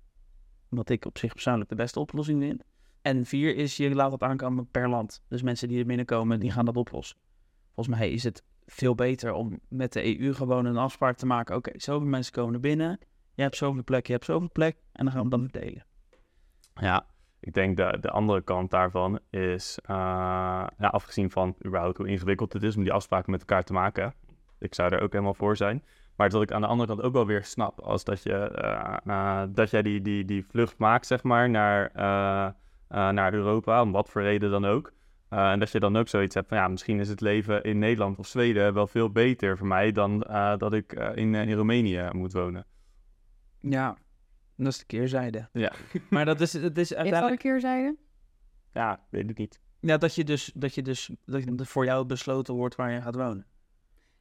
Wat 0.68 0.88
ik 0.88 1.04
op 1.04 1.18
zich 1.18 1.32
persoonlijk 1.32 1.68
de 1.68 1.76
beste 1.76 2.00
oplossing 2.00 2.42
vind. 2.42 2.64
En 3.02 3.24
vier 3.24 3.56
is, 3.56 3.76
je 3.76 3.94
laat 3.94 4.12
het 4.12 4.22
aankomen 4.22 4.70
per 4.70 4.88
land. 4.88 5.24
Dus 5.28 5.42
mensen 5.42 5.68
die 5.68 5.78
er 5.78 5.86
binnenkomen, 5.86 6.40
die 6.40 6.50
gaan 6.50 6.64
dat 6.64 6.76
oplossen. 6.76 7.16
Volgens 7.74 7.96
mij 7.96 8.10
is 8.10 8.24
het 8.24 8.42
veel 8.66 8.94
beter 8.94 9.32
om 9.32 9.60
met 9.68 9.92
de 9.92 10.20
EU 10.20 10.34
gewoon 10.34 10.64
een 10.64 10.76
afspraak 10.76 11.16
te 11.16 11.26
maken. 11.26 11.56
Oké, 11.56 11.70
zoveel 11.74 12.08
mensen 12.08 12.32
komen 12.32 12.54
er 12.54 12.60
binnen. 12.60 12.98
Je 13.34 13.42
hebt 13.42 13.56
zoveel 13.56 13.84
plek, 13.84 14.06
je 14.06 14.12
hebt 14.12 14.24
zoveel 14.24 14.50
plek. 14.52 14.76
En 14.92 15.04
dan 15.04 15.14
gaan 15.14 15.24
we 15.24 15.30
dat 15.30 15.40
verdelen. 15.40 15.86
Ja, 16.74 17.06
ik 17.40 17.54
denk 17.54 17.76
de, 17.76 17.98
de 18.00 18.10
andere 18.10 18.42
kant 18.42 18.70
daarvan 18.70 19.18
is, 19.30 19.78
eh, 19.82 19.96
ja, 20.78 20.88
afgezien 20.88 21.30
van 21.30 21.56
überhaupt 21.66 21.96
hoe 21.96 22.08
ingewikkeld 22.08 22.52
het 22.52 22.62
is 22.62 22.76
om 22.76 22.82
die 22.82 22.92
afspraken 22.92 23.30
met 23.30 23.40
elkaar 23.40 23.64
te 23.64 23.72
maken. 23.72 24.14
Ik 24.58 24.74
zou 24.74 24.94
er 24.94 25.00
ook 25.00 25.12
helemaal 25.12 25.34
voor 25.34 25.56
zijn. 25.56 25.84
Maar 26.18 26.28
dat 26.28 26.42
ik 26.42 26.52
aan 26.52 26.60
de 26.60 26.66
andere 26.66 26.88
kant 26.88 27.02
ook 27.02 27.12
wel 27.12 27.26
weer 27.26 27.44
snap, 27.44 27.80
als 27.80 28.04
dat, 28.04 28.22
je, 28.22 28.32
eh, 28.34 28.96
eh, 29.04 29.48
dat 29.48 29.70
jij 29.70 29.82
die, 29.82 30.02
die, 30.02 30.24
die 30.24 30.46
vlucht 30.46 30.78
maakt, 30.78 31.06
zeg 31.06 31.22
maar, 31.22 31.50
naar, 31.50 31.90
eh, 31.94 32.46
eh, 32.88 33.08
naar 33.08 33.34
Europa, 33.34 33.82
om 33.82 33.92
wat 33.92 34.08
voor 34.08 34.22
reden 34.22 34.50
dan 34.50 34.64
ook. 34.64 34.92
Eh, 35.28 35.50
en 35.50 35.58
dat 35.58 35.70
je 35.70 35.80
dan 35.80 35.96
ook 35.96 36.08
zoiets 36.08 36.34
hebt 36.34 36.48
van, 36.48 36.56
ja, 36.56 36.68
misschien 36.68 37.00
is 37.00 37.08
het 37.08 37.20
leven 37.20 37.62
in 37.62 37.78
Nederland 37.78 38.18
of 38.18 38.26
Zweden 38.26 38.74
wel 38.74 38.86
veel 38.86 39.10
beter 39.10 39.58
voor 39.58 39.66
mij 39.66 39.92
dan 39.92 40.22
eh, 40.22 40.56
dat 40.56 40.72
ik 40.72 40.92
eh, 40.92 41.16
in, 41.16 41.34
in 41.34 41.52
Roemenië 41.52 42.08
moet 42.12 42.32
wonen. 42.32 42.66
Ja, 43.60 43.96
dat 44.56 44.66
is 44.66 44.78
de 44.78 44.86
keerzijde. 44.86 45.48
Ja. 45.52 45.72
Maar 46.10 46.24
dat 46.24 46.40
is, 46.40 46.52
het 46.52 46.78
is 46.78 46.82
Is 46.82 46.88
dat 46.88 46.98
een 46.98 47.02
uiteindelijk... 47.02 47.40
keerzijde? 47.40 47.96
Ja, 48.72 49.00
weet 49.10 49.30
ik 49.30 49.38
niet. 49.38 49.60
Ja, 49.80 49.96
dat 49.96 50.14
je 50.14 50.24
dus, 50.24 50.52
dat 50.54 50.74
je 50.74 50.82
dus 50.82 51.10
dat 51.24 51.44
je 51.44 51.64
voor 51.64 51.84
jou 51.84 52.06
besloten 52.06 52.54
wordt 52.54 52.74
waar 52.74 52.92
je 52.92 53.00
gaat 53.02 53.14
wonen. 53.14 53.46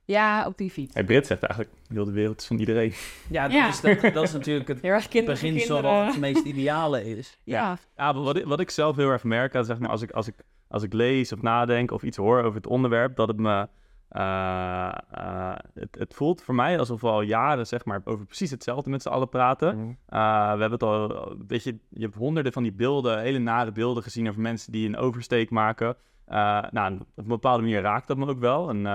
Ja, 0.08 0.46
op 0.48 0.58
die 0.58 0.70
fiets. 0.72 0.94
Hey, 0.94 1.04
Brit 1.04 1.28
zegt 1.28 1.44
eigenlijk, 1.44 1.76
heel 1.88 2.06
de 2.06 2.12
wereld 2.12 2.40
is 2.42 2.48
van 2.48 2.60
iedereen. 2.60 2.94
Ja, 3.30 3.44
dat, 3.44 3.52
Ja. 3.52 3.72
Dat, 4.02 4.14
dat 4.14 4.24
is 4.24 4.34
natuurlijk 4.34 4.68
het 4.68 4.82
beginsel 5.26 5.82
wat 5.82 6.06
het 6.06 6.20
meest 6.20 6.46
ideale 6.46 7.18
is. 7.18 7.38
Ja, 7.44 7.78
Ja, 7.98 8.12
maar 8.12 8.24
wat 8.24 8.38
ik, 8.38 8.46
wat 8.46 8.60
ik 8.60 8.70
zelf 8.70 8.96
heel 8.96 9.10
erg 9.10 9.24
merk, 9.24 9.52
dat 9.54 9.66
zeg 9.66 9.80
maar, 9.80 9.90
als 9.90 10.02
ik, 10.02 10.12
als, 10.12 10.28
ik, 10.28 10.36
als 10.68 10.84
ik 10.84 10.94
lees 10.94 11.34
of 11.34 11.42
nadenk 11.42 11.92
of 11.92 12.04
iets 12.04 12.18
hoor 12.18 12.38
over 12.44 12.56
het 12.56 12.68
onderwerp, 12.68 13.16
dat 13.16 13.28
het 13.28 13.38
me. 13.38 13.68
eh, 14.10 14.92
eh, 15.12 15.56
het, 15.74 15.96
het 16.00 16.14
voelt 16.14 16.42
voor 16.44 16.56
mij 16.56 16.80
alsof 16.80 17.02
we 17.02 17.08
al 17.08 17.22
jaren 17.22 17.68
zeg 17.68 17.86
maar, 17.86 18.02
over 18.04 18.26
precies 18.26 18.52
hetzelfde 18.52 18.90
met 18.90 19.02
z'n 19.02 19.10
allen 19.10 19.30
praten. 19.30 19.78
Mhm. 19.78 19.90
Eh, 20.08 20.54
we 20.54 20.60
hebben 20.60 20.72
het 20.72 20.84
al, 20.84 21.36
weet 21.48 21.64
je, 21.64 21.78
je 21.90 22.02
hebt 22.02 22.16
honderden 22.16 22.54
van 22.54 22.64
die 22.64 22.74
beelden, 22.74 23.20
hele 23.20 23.38
nare 23.40 23.72
beelden 23.72 24.04
gezien 24.04 24.30
over 24.30 24.42
mensen 24.42 24.72
die 24.72 24.88
een 24.88 24.98
oversteek 24.98 25.50
maken. 25.50 25.96
Eh, 26.26 26.64
nou, 26.72 26.94
op 26.96 27.08
een 27.16 27.28
bepaalde 27.28 27.64
manier 27.64 27.82
raakt 27.82 28.08
dat 28.08 28.18
me 28.18 28.28
ook 28.28 28.40
wel. 28.40 28.70
En, 28.70 28.86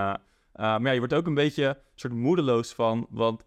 eh, 0.52 0.62
maar 0.62 0.82
ja, 0.82 0.90
je 0.90 0.98
wordt 0.98 1.14
ook 1.14 1.26
een 1.26 1.34
beetje 1.34 1.82
soort 1.94 2.12
moedeloos 2.12 2.72
van, 2.72 3.06
want 3.10 3.46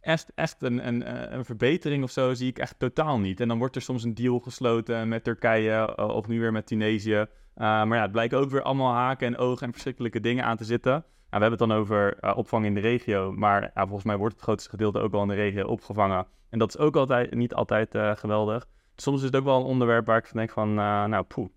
echt, 0.00 0.62
een, 0.62 0.86
een, 0.86 1.34
een 1.34 1.44
verbetering 1.44 2.02
of 2.02 2.10
zo 2.10 2.34
zie 2.34 2.48
ik 2.48 2.58
echt 2.58 2.78
totaal 2.78 3.18
niet. 3.18 3.40
En 3.40 3.48
dan 3.48 3.58
wordt 3.58 3.76
er 3.76 3.82
soms 3.82 4.04
een 4.04 4.14
deal 4.14 4.38
gesloten 4.38 5.08
met 5.08 5.24
Turkije 5.24 5.96
of 5.96 6.26
nu 6.26 6.40
weer 6.40 6.52
met 6.52 6.66
Tunesië. 6.66 7.26
maar 7.54 7.96
ja, 7.96 8.02
het 8.02 8.12
blijkt 8.12 8.34
ook 8.34 8.50
weer 8.50 8.62
allemaal 8.62 8.94
haken 8.94 9.26
en 9.26 9.36
ogen 9.36 9.66
en 9.66 9.72
verschrikkelijke 9.72 10.20
dingen 10.20 10.44
aan 10.44 10.56
te 10.56 10.64
zitten 10.64 11.04
we 11.38 11.46
hebben 11.46 11.58
het 11.58 11.68
dan 11.68 11.78
over 11.78 12.34
opvang 12.36 12.64
in 12.64 12.74
de 12.74 12.80
regio, 12.80 13.32
maar 13.32 13.70
volgens 13.74 14.04
mij 14.04 14.16
wordt 14.16 14.34
het 14.34 14.42
grootste 14.42 14.70
gedeelte 14.70 14.98
ook 14.98 15.10
wel 15.10 15.22
in 15.22 15.28
de 15.28 15.34
regio 15.34 15.66
opgevangen. 15.66 16.26
En 16.48 16.58
dat 16.58 16.68
is 16.68 16.78
ook 16.78 16.96
altijd, 16.96 17.34
niet 17.34 17.54
altijd 17.54 17.88
geweldig. 18.18 18.66
Soms 18.96 19.18
is 19.18 19.26
het 19.26 19.36
ook 19.36 19.44
wel 19.44 19.58
een 19.58 19.66
onderwerp 19.66 20.06
waar 20.06 20.18
ik 20.18 20.26
van 20.26 20.36
denk 20.36 20.50
van, 20.50 20.74
nou 20.74 21.22
poeh. 21.22 21.48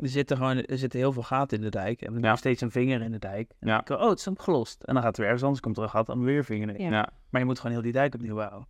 Er 0.00 0.08
zitten 0.08 0.36
gewoon 0.36 0.56
er 0.56 0.78
zitten 0.78 0.98
heel 0.98 1.12
veel 1.12 1.22
gaten 1.22 1.56
in 1.58 1.64
de 1.64 1.70
dijk. 1.70 2.02
En 2.02 2.14
we 2.14 2.20
ja. 2.20 2.36
steeds 2.36 2.60
een 2.60 2.70
vinger 2.70 3.02
in 3.02 3.12
de 3.12 3.18
dijk. 3.18 3.52
En 3.60 3.68
ja. 3.68 3.84
oh, 3.86 4.08
het 4.08 4.18
is 4.18 4.26
opgelost. 4.26 4.82
En 4.82 4.94
dan 4.94 5.02
gaat 5.02 5.12
er 5.12 5.18
weer 5.18 5.26
ergens 5.26 5.44
anders, 5.44 5.62
komt 5.62 5.76
er 5.76 5.82
een 5.82 5.88
gat, 5.88 6.06
dan 6.06 6.24
weer 6.24 6.44
vinger 6.44 6.76
in. 6.76 6.90
Ja. 6.90 7.08
Maar 7.30 7.40
je 7.40 7.46
moet 7.46 7.58
gewoon 7.58 7.72
heel 7.72 7.82
die 7.82 7.92
dijk 7.92 8.14
opnieuw 8.14 8.34
bouwen. 8.34 8.66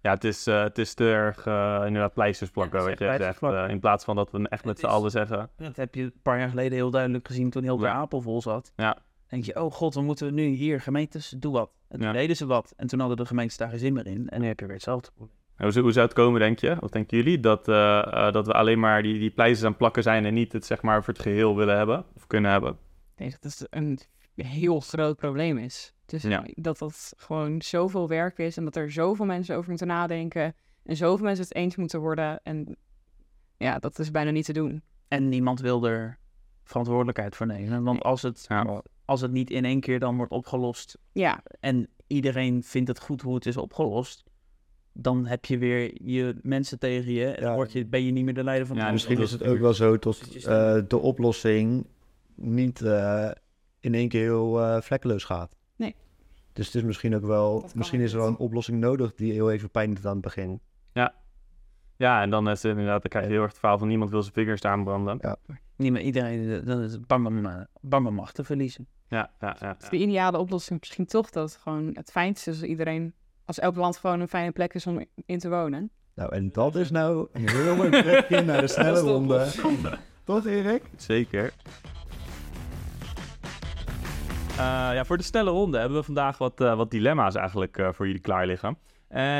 Ja, 0.00 0.10
het 0.10 0.24
is, 0.24 0.46
uh, 0.46 0.62
het 0.62 0.78
is 0.78 0.94
te 0.94 1.12
erg 1.12 1.46
uh, 1.46 1.82
inderdaad 1.86 2.14
pleisters 2.14 2.50
plakken, 2.50 2.78
ja, 2.78 2.88
wat 2.88 2.98
je 2.98 3.14
zegt. 3.18 3.42
Uh, 3.42 3.68
in 3.68 3.80
plaats 3.80 4.04
van 4.04 4.16
dat 4.16 4.30
we 4.30 4.48
echt 4.48 4.64
met 4.64 4.78
z'n 4.78 4.86
allen 4.86 5.10
zeggen. 5.10 5.50
Dat 5.56 5.76
heb 5.76 5.94
je 5.94 6.02
een 6.02 6.20
paar 6.22 6.38
jaar 6.38 6.48
geleden 6.48 6.72
heel 6.72 6.90
duidelijk 6.90 7.26
gezien 7.26 7.50
toen 7.50 7.62
heel 7.62 7.76
de 7.76 7.88
Apel 7.88 8.20
vol 8.20 8.42
zat. 8.42 8.72
Ja 8.76 8.98
denk 9.32 9.44
je, 9.44 9.62
oh 9.62 9.72
god, 9.72 9.92
dan 9.92 10.04
moeten 10.04 10.26
we 10.26 10.32
nu 10.32 10.46
hier, 10.46 10.80
gemeentes, 10.80 11.34
doe 11.38 11.52
wat. 11.52 11.70
En 11.88 12.00
toen 12.00 12.12
deden 12.12 12.36
ze 12.36 12.46
wat. 12.46 12.72
En 12.76 12.86
toen 12.86 12.98
hadden 12.98 13.16
de 13.16 13.26
gemeentes 13.26 13.56
daar 13.56 13.68
geen 13.68 13.78
zin 13.78 13.92
meer 13.92 14.06
in. 14.06 14.28
En 14.28 14.40
nu 14.40 14.46
heb 14.46 14.60
je 14.60 14.66
weer 14.66 14.74
hetzelfde 14.74 15.10
probleem. 15.14 15.41
Hoe, 15.56 15.72
zou 15.72 16.06
het 16.06 16.12
komen, 16.12 16.40
denk 16.40 16.58
je? 16.58 16.76
Wat 16.80 16.92
denken 16.92 17.16
jullie? 17.16 17.40
Dat, 17.40 17.68
uh, 17.68 17.74
uh, 17.74 18.32
dat 18.32 18.46
we 18.46 18.52
alleen 18.52 18.80
maar 18.80 19.02
die, 19.02 19.18
die 19.18 19.30
pleisters 19.30 19.66
aan 19.66 19.76
plakken 19.76 20.02
zijn 20.02 20.24
en 20.24 20.34
niet 20.34 20.52
het 20.52 20.64
zeg 20.64 20.82
maar 20.82 21.04
voor 21.04 21.12
het 21.12 21.22
geheel 21.22 21.56
willen 21.56 21.76
hebben 21.76 22.04
of 22.14 22.26
kunnen 22.26 22.50
hebben? 22.50 22.70
Ik 22.70 22.78
denk 23.16 23.40
dat 23.40 23.42
het 23.42 23.66
een 23.70 23.98
heel 24.34 24.80
groot 24.80 25.16
probleem 25.16 25.58
is. 25.58 25.94
Dus 26.06 26.22
ja. 26.22 26.44
dat 26.54 26.78
dat 26.78 27.12
gewoon 27.16 27.62
zoveel 27.62 28.08
werk 28.08 28.38
is 28.38 28.56
en 28.56 28.64
dat 28.64 28.76
er 28.76 28.90
zoveel 28.90 29.26
mensen 29.26 29.56
over 29.56 29.68
moeten 29.68 29.86
nadenken 29.86 30.54
en 30.84 30.96
zoveel 30.96 31.24
mensen 31.24 31.44
het 31.44 31.54
eens 31.54 31.76
moeten 31.76 32.00
worden. 32.00 32.40
En 32.42 32.76
ja, 33.56 33.78
dat 33.78 33.98
is 33.98 34.10
bijna 34.10 34.30
niet 34.30 34.44
te 34.44 34.52
doen. 34.52 34.82
En 35.08 35.28
niemand 35.28 35.60
wil 35.60 35.86
er 35.86 36.18
verantwoordelijkheid 36.64 37.36
voor 37.36 37.46
nemen. 37.46 37.82
Want 37.82 38.02
als 38.02 38.22
het 38.22 38.44
ja 38.48 38.82
als 39.04 39.20
het 39.20 39.32
niet 39.32 39.50
in 39.50 39.64
één 39.64 39.80
keer 39.80 39.98
dan 39.98 40.16
wordt 40.16 40.32
opgelost 40.32 40.98
ja. 41.12 41.42
en 41.60 41.88
iedereen 42.06 42.62
vindt 42.62 42.88
het 42.88 43.00
goed 43.00 43.22
hoe 43.22 43.34
het 43.34 43.46
is 43.46 43.56
opgelost, 43.56 44.24
dan 44.92 45.26
heb 45.26 45.44
je 45.44 45.58
weer 45.58 46.02
je 46.02 46.36
mensen 46.42 46.78
tegen 46.78 47.12
je 47.12 47.26
en 47.26 47.54
word 47.54 47.72
je, 47.72 47.86
ben 47.86 48.04
je 48.04 48.12
niet 48.12 48.24
meer 48.24 48.34
de 48.34 48.44
leider 48.44 48.66
van 48.66 48.76
ja, 48.76 48.90
Misschien 48.90 49.18
is 49.18 49.32
het 49.32 49.44
ook 49.44 49.58
wel 49.58 49.74
zo 49.74 49.98
tot 49.98 50.36
uh, 50.36 50.42
de 50.88 50.98
oplossing 50.98 51.86
niet 52.34 52.80
uh, 52.80 53.30
in 53.80 53.94
één 53.94 54.08
keer 54.08 54.22
heel 54.22 54.60
uh, 54.60 54.80
vlekkeloos 54.80 55.24
gaat. 55.24 55.56
Nee. 55.76 55.94
Dus 56.52 56.66
het 56.66 56.74
is 56.74 56.82
misschien 56.82 57.14
ook 57.14 57.24
wel, 57.24 57.70
misschien 57.74 58.00
is 58.00 58.12
er 58.12 58.18
wel 58.18 58.28
een 58.28 58.36
oplossing 58.36 58.80
nodig 58.80 59.14
die 59.14 59.32
heel 59.32 59.50
even 59.50 59.70
pijn 59.70 59.94
doet 59.94 60.06
aan 60.06 60.12
het 60.12 60.22
begin. 60.22 60.60
Ja. 60.92 61.14
Ja, 61.96 62.22
en 62.22 62.30
dan 62.30 62.48
is 62.48 62.62
het 62.62 62.70
inderdaad, 62.70 63.02
dan 63.02 63.10
krijg 63.10 63.24
je 63.24 63.32
heel 63.32 63.40
erg 63.40 63.50
het 63.50 63.60
verhaal 63.60 63.78
van 63.78 63.88
niemand 63.88 64.10
wil 64.10 64.22
zijn 64.22 64.34
vingers 64.34 64.64
aanbranden. 64.64 65.18
Ja. 65.20 65.36
Niet 65.76 65.92
meer 65.92 66.02
iedereen, 66.02 66.64
dan 66.64 66.80
is 66.80 66.92
het 66.92 67.06
bang 67.06 67.26
om, 67.26 67.66
bang 67.80 68.06
om 68.06 68.14
macht 68.14 68.34
te 68.34 68.44
verliezen. 68.44 68.86
Ja, 69.08 69.30
ja, 69.40 69.56
ja. 69.60 69.76
de 69.90 69.96
ideale 69.96 70.38
oplossing 70.38 70.78
misschien 70.78 71.06
toch 71.06 71.30
dat 71.30 71.52
het 71.52 71.60
gewoon 71.60 71.90
het 71.92 72.10
fijnste 72.10 72.50
is 72.50 72.60
als 72.60 72.68
iedereen, 72.68 73.14
als 73.44 73.58
elk 73.58 73.76
land 73.76 73.96
gewoon 73.96 74.20
een 74.20 74.28
fijne 74.28 74.50
plek 74.50 74.74
is 74.74 74.86
om 74.86 75.04
in 75.26 75.38
te 75.38 75.48
wonen. 75.48 75.90
Nou, 76.14 76.34
en 76.34 76.52
dat 76.52 76.74
is 76.76 76.90
nou 76.90 77.28
een 77.32 77.48
heel 77.48 77.76
mooi 77.76 77.90
trekje 77.90 78.42
naar 78.42 78.60
de 78.60 78.66
snelle 78.76 79.00
ronde. 79.00 79.46
Toch, 80.24 80.46
Erik? 80.46 80.82
Zeker. 80.96 81.52
Uh, 84.52 84.56
ja, 84.94 85.04
voor 85.04 85.16
de 85.16 85.22
snelle 85.22 85.50
ronde 85.50 85.78
hebben 85.78 85.98
we 85.98 86.04
vandaag 86.04 86.38
wat, 86.38 86.60
uh, 86.60 86.76
wat 86.76 86.90
dilemma's 86.90 87.34
eigenlijk 87.34 87.78
uh, 87.78 87.92
voor 87.92 88.06
jullie 88.06 88.20
klaar 88.20 88.46
liggen. 88.46 88.78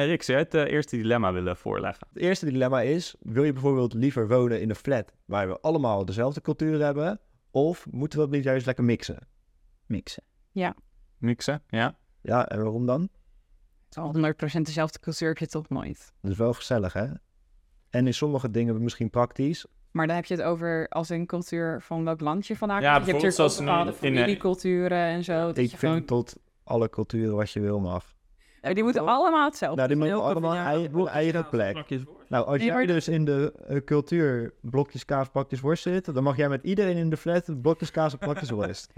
Rick, 0.05 0.23
zou 0.23 0.39
je 0.39 0.45
het 0.45 0.55
eerste 0.55 0.97
dilemma 0.97 1.33
willen 1.33 1.57
voorleggen? 1.57 2.07
Het 2.13 2.23
eerste 2.23 2.47
dilemma 2.47 2.81
is, 2.81 3.15
wil 3.21 3.45
je 3.45 3.53
bijvoorbeeld 3.53 3.95
liever 3.95 4.29
wonen 4.29 4.61
in 4.61 4.69
een 4.71 4.77
flat 4.77 5.13
waar 5.25 5.49
we 5.49 5.61
allemaal 5.61 6.05
dezelfde 6.05 6.41
cultuur 6.41 6.85
hebben? 6.85 7.21
Of 7.51 7.87
moeten 7.91 8.19
we 8.19 8.25
dat 8.25 8.35
niet 8.35 8.45
juist 8.45 8.67
lekker 8.67 8.85
mixen? 8.85 9.19
mixen. 9.87 10.23
Ja. 10.51 10.75
Mixen, 11.19 11.63
ja. 11.69 11.97
Ja, 12.21 12.49
en 12.49 12.57
waarom 12.63 12.87
dan? 12.87 13.09
100% 13.99 14.61
dezelfde 14.63 15.01
cultuur 15.01 15.29
heb 15.29 15.39
je 15.39 15.47
toch 15.47 15.69
nooit. 15.69 16.13
Dat 16.21 16.31
is 16.31 16.37
wel 16.37 16.53
gezellig, 16.53 16.93
hè? 16.93 17.07
En 17.91 18.07
in 18.07 18.15
sommige 18.15 18.51
dingen 18.51 18.83
misschien 18.83 19.11
praktisch. 19.11 19.67
Maar 19.91 20.07
dan 20.07 20.17
heb 20.17 20.25
je 20.25 20.35
het 20.35 20.43
over 20.43 20.89
als 20.89 21.09
een 21.09 21.27
cultuur 21.27 21.83
van 21.83 22.05
welk 22.05 22.21
land 22.21 22.47
je 22.47 22.57
vandaan 22.57 22.81
komt. 22.81 23.07
Ja, 23.07 23.13
je 23.13 23.21
hebt 23.21 23.35
zoals 23.35 23.59
bepaalde 23.59 23.93
familieculturen 23.93 24.99
en 24.99 25.25
zo. 25.25 25.49
Ik 25.49 25.55
vind 25.55 25.75
gewoon... 25.75 26.05
tot 26.05 26.37
alle 26.65 26.91
culturen 26.91 27.37
wat 27.37 27.51
je 27.51 27.61
wil 27.61 27.81
mag. 27.81 28.15
Ja, 28.63 28.75
die 28.75 28.83
moeten 28.83 29.07
allemaal 29.07 29.45
hetzelfde 29.45 29.77
Nou, 29.77 29.89
die 29.89 29.97
moeten 29.97 30.23
allemaal 30.23 30.55
eigen, 30.55 31.07
eigen 31.07 31.49
plek. 31.49 31.85
Nou, 32.29 32.47
als 32.47 32.63
jij 32.63 32.87
dus 32.87 33.09
in 33.09 33.25
de 33.25 33.55
uh, 33.71 33.77
cultuur 33.85 34.55
blokjes 34.61 35.05
kaas, 35.05 35.29
plakjes 35.29 35.61
worst 35.61 35.83
zit, 35.83 36.15
dan 36.15 36.23
mag 36.23 36.37
jij 36.37 36.49
met 36.49 36.63
iedereen 36.63 36.97
in 36.97 37.11
de 37.11 37.17
flat 37.17 37.63
blokjes 37.63 37.91
kaas 37.91 38.13
en 38.13 38.19
plakjes 38.19 38.51
worst. 38.51 38.93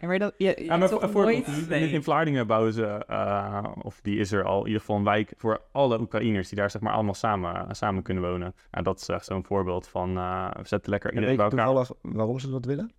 En 0.00 0.08
maar 0.08 0.18
dat, 0.18 0.34
je, 0.36 0.64
ja, 0.64 0.76
maar 0.76 0.88
voor, 0.88 1.30
in 1.70 2.02
Vlaardingen 2.02 2.46
bouwen 2.46 2.72
ze, 2.72 3.04
uh, 3.10 3.64
of 3.82 4.00
die 4.00 4.18
is 4.18 4.32
er 4.32 4.44
al, 4.44 4.60
in 4.60 4.66
ieder 4.66 4.80
geval 4.80 4.96
een 4.96 5.04
wijk 5.04 5.32
voor 5.36 5.60
alle 5.72 6.00
Oekraïners 6.00 6.48
die 6.48 6.58
daar 6.58 6.70
zeg 6.70 6.80
maar 6.80 6.92
allemaal 6.92 7.14
samen, 7.14 7.76
samen 7.76 8.02
kunnen 8.02 8.22
wonen. 8.22 8.54
Nou, 8.70 8.84
dat 8.84 9.00
is 9.00 9.08
echt 9.08 9.24
zo'n 9.24 9.44
voorbeeld 9.44 9.88
van 9.88 10.16
uh, 10.16 10.50
we 10.50 10.66
zetten 10.66 10.90
lekker 10.90 11.12
iedereen 11.12 11.36
bij 11.36 11.44
elkaar. 11.44 11.86
waarom 12.02 12.38
ze 12.38 12.50
dat 12.50 12.64
willen? 12.64 12.92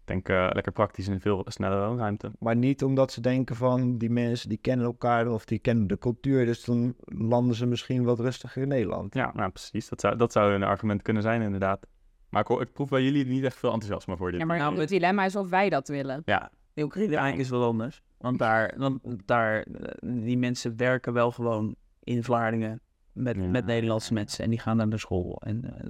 Ik 0.00 0.06
denk 0.06 0.28
uh, 0.28 0.48
lekker 0.52 0.72
praktisch 0.72 1.08
en 1.08 1.20
veel 1.20 1.44
snelle 1.48 1.86
woonruimte. 1.86 2.30
Maar 2.38 2.56
niet 2.56 2.84
omdat 2.84 3.12
ze 3.12 3.20
denken 3.20 3.56
van 3.56 3.98
die 3.98 4.10
mensen 4.10 4.48
die 4.48 4.58
kennen 4.58 4.86
elkaar 4.86 5.28
of 5.28 5.44
die 5.44 5.58
kennen 5.58 5.86
de 5.86 5.98
cultuur, 5.98 6.46
dus 6.46 6.64
dan 6.64 6.94
landen 7.04 7.56
ze 7.56 7.66
misschien 7.66 8.04
wat 8.04 8.20
rustiger 8.20 8.62
in 8.62 8.68
Nederland. 8.68 9.14
Ja, 9.14 9.30
nou 9.34 9.50
precies. 9.50 9.88
Dat 9.88 10.00
zou, 10.00 10.16
dat 10.16 10.32
zou 10.32 10.52
een 10.52 10.62
argument 10.62 11.02
kunnen 11.02 11.22
zijn 11.22 11.42
inderdaad. 11.42 11.86
Maar 12.30 12.50
ik, 12.50 12.60
ik 12.60 12.72
proef 12.72 12.88
bij 12.88 13.02
jullie 13.02 13.26
niet 13.26 13.44
echt 13.44 13.56
veel 13.56 13.72
enthousiasme 13.72 14.16
voor 14.16 14.30
dit. 14.30 14.40
Ja, 14.40 14.46
maar 14.46 14.58
nou, 14.58 14.78
het 14.78 14.88
dilemma 14.88 15.24
is 15.24 15.36
of 15.36 15.48
wij 15.48 15.68
dat 15.68 15.88
willen. 15.88 16.22
Ja. 16.24 16.50
De 16.72 16.82
Oekraïne 16.82 17.36
is 17.36 17.48
wel 17.48 17.64
anders. 17.64 18.02
Want 18.18 18.38
daar, 18.38 18.74
want 18.76 19.00
daar, 19.24 19.62
eh, 19.62 19.90
die 20.00 20.38
mensen 20.38 20.76
werken 20.76 21.12
wel 21.12 21.30
gewoon 21.30 21.74
in 22.04 22.24
Vlaardingen 22.24 22.80
met, 23.12 23.50
met 23.50 23.66
Nederlandse 23.66 24.12
mensen. 24.12 24.44
En 24.44 24.50
die 24.50 24.58
gaan 24.58 24.76
naar 24.76 24.88
de 24.88 24.98
school. 24.98 25.40
En, 25.40 25.64
uh, 25.64 25.88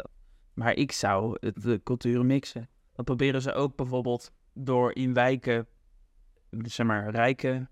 maar 0.52 0.74
ik 0.74 0.92
zou 0.92 1.36
het, 1.40 1.62
de 1.62 1.80
culturen 1.84 2.26
mixen. 2.26 2.68
Dat 2.92 3.04
proberen 3.04 3.42
ze 3.42 3.52
ook 3.52 3.76
bijvoorbeeld 3.76 4.32
door 4.52 4.94
in 4.94 5.14
wijken, 5.14 5.66
zeg 6.50 6.86
maar, 6.86 7.10
rijke 7.10 7.68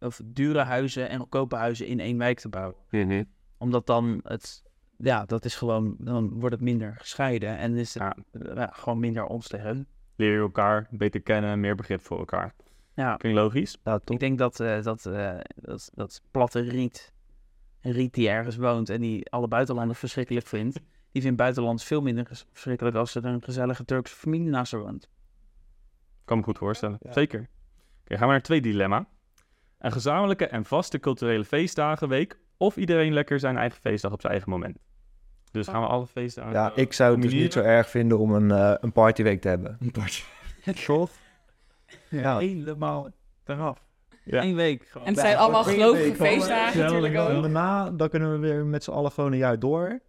of 0.00 0.20
dure 0.24 0.62
huizen 0.62 1.08
en 1.08 1.18
goedkope 1.18 1.56
huizen 1.56 1.86
in 1.86 2.00
één 2.00 2.18
wijk 2.18 2.38
te 2.38 2.48
bouwen. 2.48 2.76
Mm 2.90 3.24
Omdat 3.58 3.86
dan 3.86 4.20
het 4.22 4.62
ja, 4.98 5.24
dat 5.24 5.44
is 5.44 5.54
gewoon, 5.54 5.94
dan 5.98 6.30
wordt 6.40 6.54
het 6.54 6.64
minder 6.64 6.94
gescheiden 6.98 7.56
en 7.56 7.76
is 7.76 7.94
het 7.94 8.14
ja. 8.54 8.70
gewoon 8.72 8.98
minder 8.98 9.24
omstegen. 9.24 9.86
Leer 10.16 10.32
je 10.32 10.38
elkaar 10.38 10.86
beter 10.90 11.20
kennen, 11.20 11.60
meer 11.60 11.74
begrip 11.74 12.00
voor 12.00 12.18
elkaar. 12.18 12.54
Ja. 12.94 13.16
Klinkt 13.16 13.38
logisch? 13.38 13.78
Nou, 13.84 14.00
ik 14.04 14.18
denk 14.18 14.38
dat, 14.38 14.60
uh, 14.60 14.82
dat, 14.82 15.06
uh, 15.06 15.38
dat, 15.54 15.90
dat 15.94 16.22
platte 16.30 16.60
riet, 16.60 17.12
riet 17.80 18.14
die 18.14 18.28
ergens 18.28 18.56
woont 18.56 18.88
en 18.88 19.00
die 19.00 19.30
alle 19.30 19.48
buitenlanders 19.48 19.98
verschrikkelijk 19.98 20.46
vindt, 20.46 20.80
die 21.12 21.22
vindt 21.22 21.36
buitenlands 21.36 21.84
veel 21.84 22.02
minder 22.02 22.26
verschrikkelijk 22.52 22.96
als 22.96 23.14
er 23.14 23.24
een 23.24 23.42
gezellige 23.42 23.84
Turkse 23.84 24.14
familie 24.14 24.48
naast 24.48 24.72
haar 24.72 24.80
woont. 24.80 25.08
Kan 26.24 26.38
me 26.38 26.44
goed 26.44 26.58
voorstellen, 26.58 26.98
zeker. 27.10 27.40
Oké, 28.00 28.16
gaan 28.16 28.18
we 28.18 28.26
naar 28.26 28.34
het 28.34 28.44
tweede 28.44 28.68
dilemma. 28.68 29.08
Een 29.78 29.92
gezamenlijke 29.92 30.46
en 30.46 30.64
vaste 30.64 30.98
culturele 30.98 31.44
feestdagenweek 31.44 32.38
of 32.56 32.76
iedereen 32.76 33.12
lekker 33.12 33.40
zijn 33.40 33.56
eigen 33.56 33.80
feestdag 33.80 34.12
op 34.12 34.20
zijn 34.20 34.32
eigen 34.32 34.50
moment. 34.50 34.78
Dus 35.50 35.66
gaan 35.66 35.80
we 35.80 35.86
alle 35.86 36.06
feesten 36.06 36.44
aan. 36.44 36.52
Ja, 36.52 36.72
ik 36.74 36.92
zou 36.92 37.12
het 37.12 37.22
dus 37.22 37.32
niet 37.32 37.52
zo 37.52 37.60
erg 37.60 37.88
vinden 37.88 38.18
om 38.18 38.32
een, 38.32 38.48
uh, 38.48 38.74
een 38.80 38.92
partyweek 38.92 39.40
te 39.40 39.48
hebben. 39.48 39.76
Een 39.80 39.90
party. 39.90 40.22
Golf. 40.86 41.18
Ja. 42.08 42.38
Helemaal 42.38 43.10
eraf. 43.44 43.86
Ja. 44.24 44.42
Eén 44.42 44.54
week. 44.54 44.86
Gewoon. 44.88 45.06
En 45.06 45.12
het 45.12 45.22
zijn 45.22 45.36
allemaal 45.36 45.64
gelovige 45.64 46.14
feestdagen 46.14 46.80
natuurlijk 46.80 47.18
ook. 47.18 47.28
En 47.28 47.40
daarna, 47.40 47.90
dan 47.90 48.08
kunnen 48.08 48.32
we 48.32 48.38
weer 48.38 48.64
met 48.64 48.84
z'n 48.84 48.90
allen 48.90 49.10
gewoon 49.12 49.32
een 49.32 49.38
jaar 49.38 49.58
door. 49.58 50.00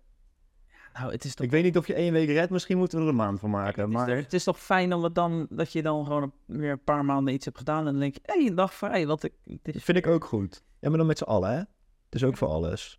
Nou, 0.94 1.12
het 1.12 1.24
is 1.24 1.36
toch... 1.36 1.46
Ik 1.46 1.52
weet 1.52 1.64
niet 1.64 1.78
of 1.78 1.88
je 1.88 1.94
één 1.94 2.14
week 2.14 2.28
redt, 2.28 2.50
misschien 2.50 2.78
moeten 2.78 2.98
we 2.98 3.04
er 3.04 3.10
een 3.10 3.16
maand 3.16 3.40
van 3.40 3.50
maken. 3.50 3.84
Het, 3.84 3.92
maar... 3.92 4.10
Is 4.10 4.24
het 4.24 4.34
is 4.34 4.44
toch 4.44 4.60
fijn 4.60 4.90
dat, 4.90 5.16
dan, 5.16 5.48
dat 5.50 5.72
je 5.72 5.82
dan 5.82 6.06
gewoon 6.06 6.32
weer 6.46 6.72
een 6.72 6.84
paar 6.84 7.06
maanden 7.06 7.34
iets 7.34 7.46
hebt 7.46 7.58
gedaan 7.58 7.80
en 7.80 7.92
dan 7.92 8.00
denk 8.00 8.14
je, 8.14 8.22
hé, 8.24 8.40
hey, 8.40 8.48
een 8.48 8.56
dag 8.56 8.74
vrij. 8.74 9.08
Wat 9.08 9.24
ik, 9.24 9.34
is... 9.46 9.74
Dat 9.74 9.84
vind 9.84 9.98
ik 9.98 10.08
ook 10.08 10.26
goed. 10.26 10.64
Ja, 10.80 10.90
maar 10.90 10.98
dan 10.98 11.08
met 11.08 11.18
z'n 11.18 11.24
allen, 11.24 11.50
hè? 11.50 11.58
Het 11.58 12.16
is 12.16 12.24
ook 12.24 12.38
voor 12.38 12.48
alles. 12.48 12.99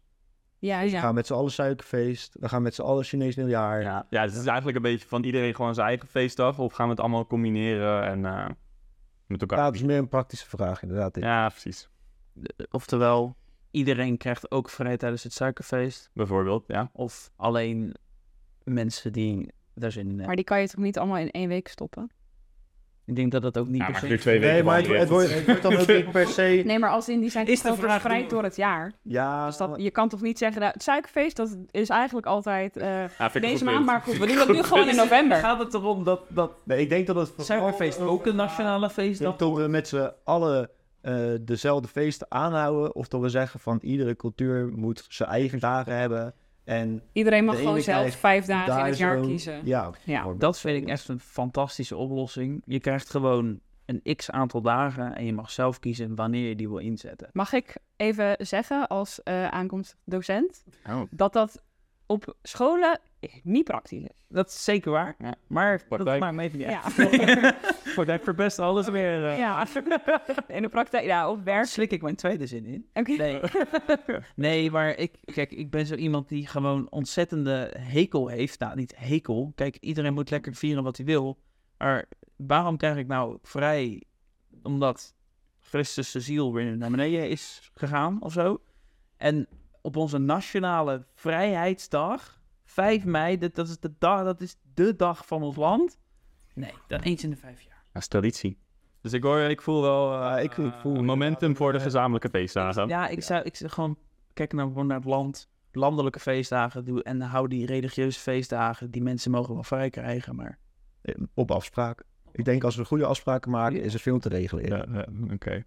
Ja, 0.61 0.81
ja. 0.81 0.91
We 0.91 0.99
gaan 0.99 1.15
met 1.15 1.27
z'n 1.27 1.33
allen 1.33 1.51
suikerfeest. 1.51 2.37
We 2.41 2.49
gaan 2.49 2.63
met 2.63 2.75
z'n 2.75 2.83
allen 2.83 3.05
Chinees 3.05 3.37
nieuwjaar. 3.37 3.83
Ja, 3.83 4.07
ja, 4.11 4.23
het 4.23 4.33
is 4.33 4.47
eigenlijk 4.47 4.77
een 4.77 4.83
beetje 4.83 5.09
van 5.09 5.25
iedereen 5.25 5.55
gewoon 5.55 5.75
zijn 5.75 5.87
eigen 5.87 6.09
feestdag. 6.09 6.59
Of 6.59 6.73
gaan 6.73 6.85
we 6.85 6.91
het 6.91 7.01
allemaal 7.01 7.27
combineren 7.27 8.05
en 8.05 8.19
uh, 8.19 8.47
met 9.27 9.41
elkaar. 9.41 9.59
Ja, 9.59 9.65
het 9.65 9.75
is 9.75 9.83
meer 9.83 9.99
een 9.99 10.09
praktische 10.09 10.49
vraag 10.49 10.83
inderdaad. 10.83 11.17
Ja, 11.17 11.49
precies. 11.49 11.89
Oftewel, 12.71 13.37
iedereen 13.71 14.17
krijgt 14.17 14.51
ook 14.51 14.71
vrij 14.71 14.97
tijdens 14.97 15.23
het 15.23 15.33
suikerfeest. 15.33 16.11
Bijvoorbeeld, 16.15 16.65
ja. 16.67 16.91
Of 16.93 17.31
alleen 17.37 17.95
mensen 18.65 19.13
die 19.13 19.53
daar 19.75 19.93
zin 19.93 20.03
in 20.03 20.09
hebben. 20.09 20.27
Maar 20.27 20.37
die 20.37 20.45
kan 20.45 20.61
je 20.61 20.69
toch 20.69 20.81
niet 20.81 20.99
allemaal 20.99 21.19
in 21.19 21.31
één 21.31 21.49
week 21.49 21.69
stoppen? 21.69 22.11
Ik 23.11 23.17
denk 23.17 23.33
dat 23.33 23.43
dat 23.43 23.59
ook 23.59 23.69
niet 23.69 23.77
Ja, 23.81 23.85
per 23.85 23.93
maar 23.93 24.01
se... 24.01 24.07
nu 24.09 24.19
twee 24.19 24.39
weken 24.39 24.55
Nee, 24.55 24.63
maar 24.63 24.77
het, 24.83 25.09
wordt, 25.09 25.35
het 25.35 25.47
wordt 25.47 25.63
dan 25.63 25.77
ook 25.77 25.87
niet 25.87 26.11
per 26.11 26.27
se... 26.27 26.63
Nee, 26.65 26.79
maar 26.79 26.91
als 26.91 27.09
in 27.09 27.21
die 27.21 27.31
zijn 27.31 27.47
Is 27.47 27.61
toch 27.61 28.03
hoe- 28.03 28.27
door 28.29 28.43
het 28.43 28.57
jaar. 28.57 28.93
Ja, 29.03 29.47
Dus 29.47 29.57
dat, 29.57 29.75
je 29.77 29.91
kan 29.91 30.09
toch 30.09 30.21
niet 30.21 30.39
zeggen, 30.39 30.61
nou, 30.61 30.73
het 30.73 30.83
suikerfeest, 30.83 31.37
dat 31.37 31.57
is 31.71 31.89
eigenlijk 31.89 32.27
altijd 32.27 32.77
eh, 32.77 32.89
Ja, 32.89 33.09
een 33.35 33.41
deze 33.41 33.57
goed 33.57 33.65
maand, 33.75 33.87
maar 33.87 34.01
goed, 34.01 34.19
we 34.19 34.27
doen 34.27 34.37
dat 34.37 34.49
nu 34.49 34.63
gewoon 34.63 34.89
in 34.89 34.97
november. 34.97 35.37
Gaat 35.37 35.59
het 35.59 35.75
erom 35.75 36.05
dat, 36.05 36.21
dat 36.29 36.53
nee, 36.65 36.81
ik 36.81 36.89
denk 36.89 37.07
dat 37.07 37.17
het... 37.17 37.33
Suikerfeest 37.47 38.01
ook 38.01 38.27
een 38.27 38.37
nationale 38.37 38.91
feestdag 38.91 39.37
dat 39.37 39.57
we 39.57 39.69
met 39.69 39.89
z'n 39.89 40.11
allen 40.25 40.69
eh, 41.01 41.17
dezelfde 41.41 41.89
feesten 41.89 42.27
aanhouden. 42.31 42.95
Of 42.95 43.09
dat 43.09 43.21
we 43.21 43.29
zeggen 43.29 43.61
van 43.61 43.79
iedere 43.83 44.17
cultuur 44.17 44.69
moet 44.75 45.05
zijn 45.09 45.29
eigen 45.29 45.59
dagen 45.59 45.97
hebben. 45.97 46.35
En 46.71 47.03
Iedereen 47.13 47.45
mag 47.45 47.57
gewoon 47.57 47.81
zelf 47.81 47.99
krijgt 47.99 48.17
vijf 48.19 48.45
dagen 48.45 48.79
in 48.79 48.85
het 48.85 48.99
jaar 48.99 49.21
kiezen. 49.21 49.61
Ja, 49.67 49.91
Ja. 50.05 50.33
Dat 50.39 50.59
vind 50.59 50.83
ik 50.83 50.89
echt 50.89 51.09
een 51.09 51.21
fantastische 51.21 51.97
oplossing. 51.97 52.63
Je 52.65 52.81
krijgt 52.81 53.11
gewoon 53.11 53.61
een 53.87 54.17
x 54.17 54.31
aantal 54.31 54.61
dagen 54.63 55.15
en 55.17 55.25
je 55.25 55.33
mag 55.33 55.51
zelf 55.51 55.79
kiezen 55.79 56.15
wanneer 56.15 56.49
je 56.49 56.57
die 56.57 56.69
wil 56.69 56.79
inzetten. 56.79 57.29
Mag 57.33 57.53
ik 57.53 57.77
even 57.97 58.37
zeggen 58.39 58.89
als 58.89 59.23
eh 59.23 59.49
aankomstig 59.49 59.99
docent, 60.05 60.65
Oh. 60.89 61.03
dat 61.11 61.33
dat 61.33 61.63
op 62.07 62.37
scholen 62.43 63.01
niet 63.43 63.65
praktisch 63.65 64.03
is. 64.03 64.27
Dat 64.29 64.49
is 64.49 64.65
zeker 64.65 64.91
waar. 64.91 65.15
Ja. 65.19 65.35
Maar 65.47 65.79
dat 65.79 65.89
Praktijk. 65.89 66.21
maakt 66.21 66.35
me 66.35 66.43
even 66.43 66.59
niet. 66.59 67.95
Praktijk 67.95 68.23
verpest 68.31 68.59
alles 68.59 68.89
weer. 68.89 69.27
eh. 69.27 69.39
ja, 69.39 69.67
in 70.47 70.63
de 70.63 70.69
praktijk, 70.69 71.05
ja, 71.05 71.31
op 71.31 71.37
Daar 71.37 71.45
werk. 71.45 71.67
slik 71.67 71.91
ik 71.91 72.03
mijn 72.03 72.17
tweede 72.17 72.47
zin 72.47 72.65
in. 72.65 72.87
Oké. 72.95 73.13
Nee. 73.13 73.41
nee, 74.35 74.71
maar 74.71 74.97
ik, 74.97 75.15
kijk, 75.25 75.51
ik 75.53 75.71
ben 75.71 75.87
zo 75.87 75.95
iemand 75.95 76.29
die 76.29 76.47
gewoon 76.47 76.91
ontzettende 76.91 77.75
hekel 77.79 78.29
heeft. 78.29 78.59
Nou, 78.61 78.77
niet 78.77 78.95
hekel. 78.97 79.53
Kijk, 79.55 79.77
iedereen 79.81 80.15
moet 80.15 80.31
lekker 80.31 80.55
vieren 80.55 80.83
wat 80.83 80.97
hij 80.97 81.07
wil. 81.07 81.39
Maar 81.79 82.05
waarom 82.37 82.77
krijg 82.77 82.97
ik 82.97 83.07
nou 83.07 83.39
vrij 83.43 84.03
omdat 84.63 85.15
Christus 85.61 86.11
de 86.11 86.21
ziel 86.21 86.53
weer 86.53 86.77
naar 86.77 86.91
beneden 86.91 87.29
is 87.29 87.71
gegaan 87.75 88.23
of 88.23 88.33
zo? 88.33 88.61
En 89.17 89.49
op 89.83 89.97
onze 89.97 90.19
nationale 90.19 91.05
vrijheidsdag, 91.15 92.40
5 92.71 93.05
mei, 93.05 93.39
dat, 93.39 93.55
dat, 93.55 93.69
is 93.69 93.79
de 93.79 93.93
dag, 93.99 94.25
dat 94.25 94.41
is 94.41 94.57
de 94.75 94.97
dag 94.97 95.27
van 95.27 95.43
ons 95.43 95.57
land. 95.57 95.99
Nee, 96.55 96.73
dat 96.87 97.03
eens 97.03 97.25
in 97.25 97.31
de 97.31 97.37
vijf 97.37 97.61
jaar. 97.63 97.83
Dat 97.93 98.03
is 98.03 98.09
traditie. 98.09 98.59
Dus 99.01 99.13
ik 99.13 99.23
hoor, 99.23 99.39
ik 99.41 99.63
voel 99.63 99.83
wel 99.83 100.23
eh, 100.23 100.45
ik- 100.45 100.57
ik 100.57 100.73
voel 100.81 100.97
een 100.97 101.05
momentum 101.05 101.57
voor 101.57 101.73
de 101.73 101.81
gezamenlijke 101.81 102.29
feestdagen. 102.29 102.89
Ja, 102.89 103.09
ik 103.09 103.23
zou, 103.23 103.43
ik 103.43 103.57
zou 103.57 103.71
gewoon 103.71 103.99
kijken 104.35 104.57
naar, 104.57 104.67
gewoon 104.67 104.87
naar 104.87 104.97
het 104.97 105.07
land. 105.07 105.49
Landelijke 105.73 106.19
feestdagen 106.21 106.85
doe, 106.85 107.03
en 107.03 107.21
hou 107.21 107.49
die 107.49 107.67
religieuze 107.67 108.21
feestdagen. 108.21 108.91
Die 108.91 109.03
mensen 109.03 109.31
mogen 109.31 109.55
wel 109.55 109.63
vrij 109.63 109.91
krijgen, 109.91 110.37
maar... 110.37 110.59
eh, 111.03 111.15
op 111.35 111.51
afspraak. 111.51 112.03
Ik 112.33 112.45
denk 112.45 112.65
als 112.65 112.77
we 112.77 112.85
goede 112.85 113.05
afspraken 113.07 113.51
maken, 113.51 113.83
is 113.83 113.95
er 113.95 114.01
veel 114.01 114.19
te 114.19 114.29
regelen. 114.29 114.67
Ja, 114.67 114.85
ja, 114.93 115.07
Oké. 115.35 115.65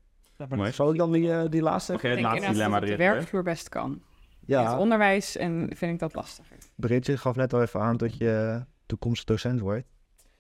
Maar 0.50 0.74
Zal 0.74 0.92
ik 0.92 0.98
dan 0.98 1.12
die, 1.12 1.32
eh, 1.34 1.50
die 1.50 1.62
laatste? 1.62 1.98
Jij 2.02 2.12
Ik 2.12 2.18
het 2.18 2.26
laatste 2.26 2.52
dilemma 2.52 2.78
erin 2.78 2.90
de 2.90 2.98
werkvloer 2.98 3.44
best 3.44 3.70
kan. 3.70 4.02
In 4.46 4.56
het 4.56 4.64
Ja, 4.64 4.78
onderwijs 4.80 5.38
en 5.38 5.70
vind 5.76 5.94
ik 5.94 6.00
dat 6.00 6.14
lastiger. 6.16 6.58
Bridget 6.76 7.20
gaf 7.20 7.36
net 7.36 7.54
al 7.54 7.62
even 7.62 7.80
aan 7.82 7.98
dat 7.98 8.18
je 8.18 8.64
toekomstig 8.86 9.26
docent 9.26 9.60
wordt. 9.60 9.86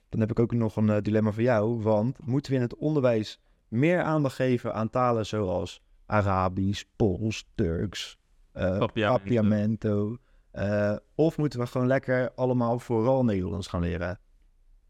Dan 0.09 0.19
heb 0.19 0.31
ik 0.31 0.39
ook 0.39 0.51
nog 0.53 0.75
een 0.75 0.89
eh, 0.89 1.01
dilemma 1.01 1.31
voor 1.31 1.43
jou. 1.43 1.81
Want 1.81 2.25
moeten 2.25 2.51
we 2.51 2.57
in 2.57 2.63
het 2.63 2.75
onderwijs 2.75 3.39
meer 3.67 4.01
aandacht 4.01 4.35
geven 4.35 4.73
aan 4.73 4.89
talen 4.89 5.25
zoals 5.25 5.81
Arabisch, 6.05 6.83
Pools, 6.95 7.45
Turks, 7.55 8.17
eh 8.51 8.77
Papiamento. 8.77 9.17
Papiamento? 9.23 10.17
eh, 10.51 10.95
of 11.15 11.37
moeten 11.37 11.59
we 11.59 11.65
gewoon 11.65 11.87
lekker 11.87 12.31
allemaal 12.35 12.79
vooral 12.79 13.23
Nederlands 13.23 13.67
gaan 13.67 13.81
leren? 13.81 14.19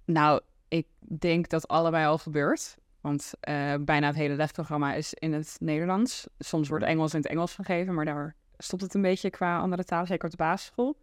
Nou, 0.05 0.41
ik 0.67 0.87
denk 0.97 1.49
dat 1.49 1.67
allebei 1.67 2.05
al 2.05 2.17
gebeurt. 2.17 2.77
Want 3.01 3.33
eh, 3.39 3.73
bijna 3.81 4.07
het 4.07 4.15
hele 4.15 4.35
lesprogramma 4.35 4.93
is 4.93 5.13
in 5.13 5.33
het 5.33 5.55
Nederlands. 5.59 6.27
Soms 6.39 6.69
wordt 6.69 6.85
Engels 6.85 7.13
in 7.13 7.19
het 7.19 7.29
Engels 7.29 7.55
gegeven, 7.55 7.93
maar 7.93 8.05
daar 8.05 8.35
stopt 8.63 8.81
het 8.81 8.93
een 8.93 9.01
beetje 9.01 9.29
qua 9.29 9.59
andere 9.59 9.83
talen, 9.83 10.07
zeker 10.07 10.25
op 10.25 10.31
de 10.31 10.37
basisschool. 10.37 10.97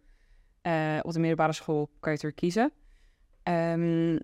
Eh, 0.61 0.99
op 1.01 1.11
de 1.11 1.19
middelbare 1.19 1.53
school 1.53 1.89
kan 1.99 2.11
je 2.11 2.17
het 2.17 2.27
er 2.27 2.33
kiezen. 2.33 2.71
Ehm, 3.43 4.19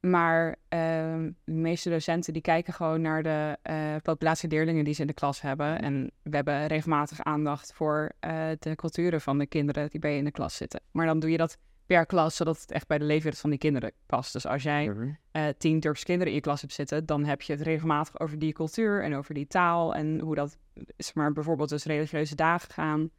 maar 0.00 0.56
ehm, 0.68 1.30
de 1.44 1.52
meeste 1.52 1.90
docenten 1.90 2.32
die 2.32 2.42
kijken 2.42 2.72
gewoon 2.72 3.00
naar 3.00 3.22
de 3.22 3.58
eh, 3.62 3.96
populatie 4.02 4.48
leerlingen 4.48 4.84
die 4.84 4.94
ze 4.94 5.00
in 5.00 5.06
de 5.06 5.12
klas 5.12 5.40
hebben. 5.40 5.82
En 5.82 6.10
we 6.22 6.36
hebben 6.36 6.66
regelmatig 6.66 7.22
aandacht 7.22 7.72
voor 7.72 8.12
eh, 8.20 8.48
de 8.58 8.74
culturen 8.74 9.20
van 9.20 9.38
de 9.38 9.46
kinderen 9.46 9.90
die 9.90 10.00
bij 10.00 10.12
je 10.12 10.18
in 10.18 10.24
de 10.24 10.30
klas 10.30 10.56
zitten. 10.56 10.80
Maar 10.90 11.06
dan 11.06 11.20
doe 11.20 11.30
je 11.30 11.36
dat 11.36 11.58
per 11.96 12.06
klas, 12.06 12.36
zodat 12.36 12.60
het 12.60 12.70
echt 12.70 12.86
bij 12.86 12.98
de 12.98 13.04
leefwereld 13.04 13.40
van 13.40 13.50
die 13.50 13.58
kinderen 13.58 13.92
past. 14.06 14.32
Dus 14.32 14.46
als 14.46 14.62
jij 14.62 14.94
eh, 15.30 15.44
tien 15.58 15.80
Turkse 15.80 16.04
kinderen 16.04 16.28
in 16.28 16.34
je 16.34 16.40
klas 16.40 16.60
hebt 16.60 16.72
zitten, 16.72 17.06
dan 17.06 17.24
heb 17.24 17.42
je 17.42 17.52
het 17.52 17.62
regelmatig 17.62 18.20
over 18.20 18.38
die 18.38 18.52
cultuur 18.52 19.02
en 19.02 19.14
over 19.14 19.34
die 19.34 19.46
taal 19.46 19.94
en 19.94 20.20
hoe 20.20 20.34
dat, 20.34 20.58
zeg 20.96 21.14
maar, 21.14 21.32
bijvoorbeeld 21.32 21.68
dus 21.68 21.84
religieuze 21.84 22.34
dagen 22.34 22.70
gaan. 22.70 23.10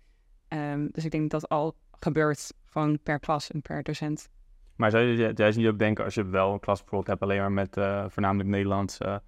Ehm, 0.47 0.87
dus 0.91 1.05
ik 1.05 1.11
denk 1.11 1.31
dat 1.31 1.41
dat 1.41 1.49
al 1.49 1.75
gebeurt, 1.91 2.53
gewoon 2.65 2.99
per 3.03 3.19
klas 3.19 3.51
en 3.51 3.61
per 3.61 3.83
docent. 3.83 4.29
Maar 4.75 4.91
zou 4.91 5.03
je 5.03 5.31
juist 5.35 5.57
niet 5.57 5.67
ook 5.67 5.79
denken, 5.79 6.03
als 6.03 6.13
je 6.13 6.25
wel 6.25 6.53
een 6.53 6.59
klas 6.59 6.79
bijvoorbeeld 6.79 7.09
hebt 7.09 7.21
alleen 7.21 7.39
maar 7.39 7.51
met 7.51 7.77
eh, 7.77 8.05
voornamelijk 8.07 8.49
Nederlandse 8.49 9.21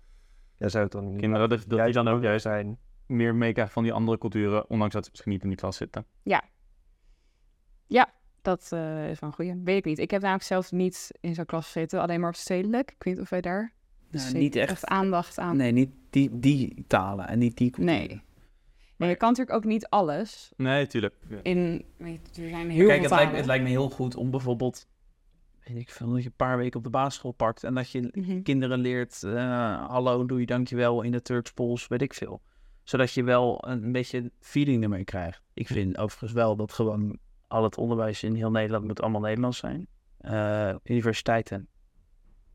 Ja, 0.58 0.68
zou 0.68 0.84
het 0.84 0.92
dan 0.92 1.10
niet 1.10 1.20
kinderen, 1.20 1.50
dat, 1.50 1.64
dat 1.68 1.84
die 1.84 1.94
dan 1.94 2.08
ook 2.08 2.22
juist 2.22 2.44
zijn? 2.44 2.78
meer 3.06 3.36
meekrijgen 3.36 3.74
van 3.74 3.84
die 3.84 3.94
andere 3.94 4.18
culturen, 4.18 4.70
ondanks 4.70 4.94
dat 4.94 5.04
ze 5.04 5.10
misschien 5.12 5.32
niet 5.32 5.42
in 5.42 5.48
die 5.48 5.58
klas 5.58 5.78
zitten? 5.78 6.06
Dat 8.44 8.68
eh, 8.72 9.10
is 9.10 9.20
wel 9.20 9.30
een 9.30 9.36
goeie. 9.36 9.62
Weet 9.64 9.78
ik 9.78 9.86
niet. 9.86 10.00
Ik 10.00 10.12
heb 10.12 10.22
namelijk 10.22 10.46
zelf 10.46 10.72
niet 10.72 11.12
in 11.20 11.34
zo'n 11.36 11.46
klas 11.46 11.66
gezeten, 11.66 12.02
alleen 12.02 12.20
maar 12.20 12.30
op 12.30 12.36
stedelijk. 12.36 12.92
Ik 12.92 13.04
weet 13.04 13.14
niet 13.14 13.24
of 13.24 13.30
wij 13.30 13.42
daar 13.42 13.62
Nou, 13.62 13.72
dus 14.26 14.34
niet 14.34 14.56
echt. 14.56 14.86
aandacht 14.86 15.40
aan... 15.40 15.58
Nee, 15.58 15.72
niet 15.72 15.90
die, 16.10 16.40
die 16.40 16.84
talen 16.88 17.28
en 17.28 17.40
niet 17.40 17.58
die 17.58 17.70
culturen. 17.72 18.08
Nee. 18.08 18.22
Maar 18.98 19.10
je 19.10 19.16
kan 19.16 19.30
natuurlijk 19.30 19.58
ook 19.58 19.64
niet 19.64 19.88
alles. 19.88 20.52
Nee, 20.58 20.88
tuurlijk. 20.88 21.16
In, 21.44 21.86
weet 21.98 22.20
je, 22.32 22.44
er 22.44 22.50
zijn 22.50 22.70
heel 22.70 22.88
Kijk, 22.88 22.92
veel 22.92 23.00
het 23.00 23.10
talen. 23.10 23.24
lijkt, 23.24 23.38
het 23.38 23.46
lijkt 23.46 23.64
me 23.64 23.70
heel 23.70 23.90
goed 23.90 24.16
om 24.16 24.32
bijvoorbeeld... 24.32 24.88
Weet 25.64 25.78
ik 25.78 25.90
veel, 25.90 26.10
dat 26.10 26.20
je 26.22 26.26
een 26.26 26.36
paar 26.36 26.58
weken 26.58 26.78
op 26.78 26.84
de 26.84 26.90
basisschool 26.90 27.32
pakt... 27.32 27.64
en 27.64 27.74
dat 27.74 27.90
je 27.90 28.10
Mhm. 28.14 28.42
kinderen 28.42 28.80
leert... 28.80 29.24
eh, 29.24 29.88
hallo, 29.88 30.26
doe 30.26 30.40
je 30.40 30.46
dankjewel 30.46 31.02
in 31.02 31.14
het 31.14 31.24
Turks, 31.24 31.52
Pools, 31.54 31.88
weet 31.88 32.02
ik 32.02 32.14
veel. 32.14 32.42
Zodat 32.84 33.14
je 33.14 33.24
wel 33.24 33.68
een, 33.68 33.84
een 33.84 33.92
beetje 33.92 34.32
feeling 34.40 34.84
ermee 34.84 35.04
krijgt. 35.04 35.42
Ik 35.54 35.68
vind 35.68 35.98
overigens 35.98 36.32
wel 36.32 36.56
dat 36.56 36.74
gewoon 36.74 37.18
al 37.54 37.64
het 37.64 37.78
onderwijs 37.78 38.24
in 38.24 38.36
heel 38.36 38.52
Nederland 38.52 38.86
moet 38.86 39.02
allemaal 39.02 39.22
Nederlands 39.22 39.58
zijn. 39.58 39.88
Eh, 40.18 40.76
universiteiten, 40.84 41.68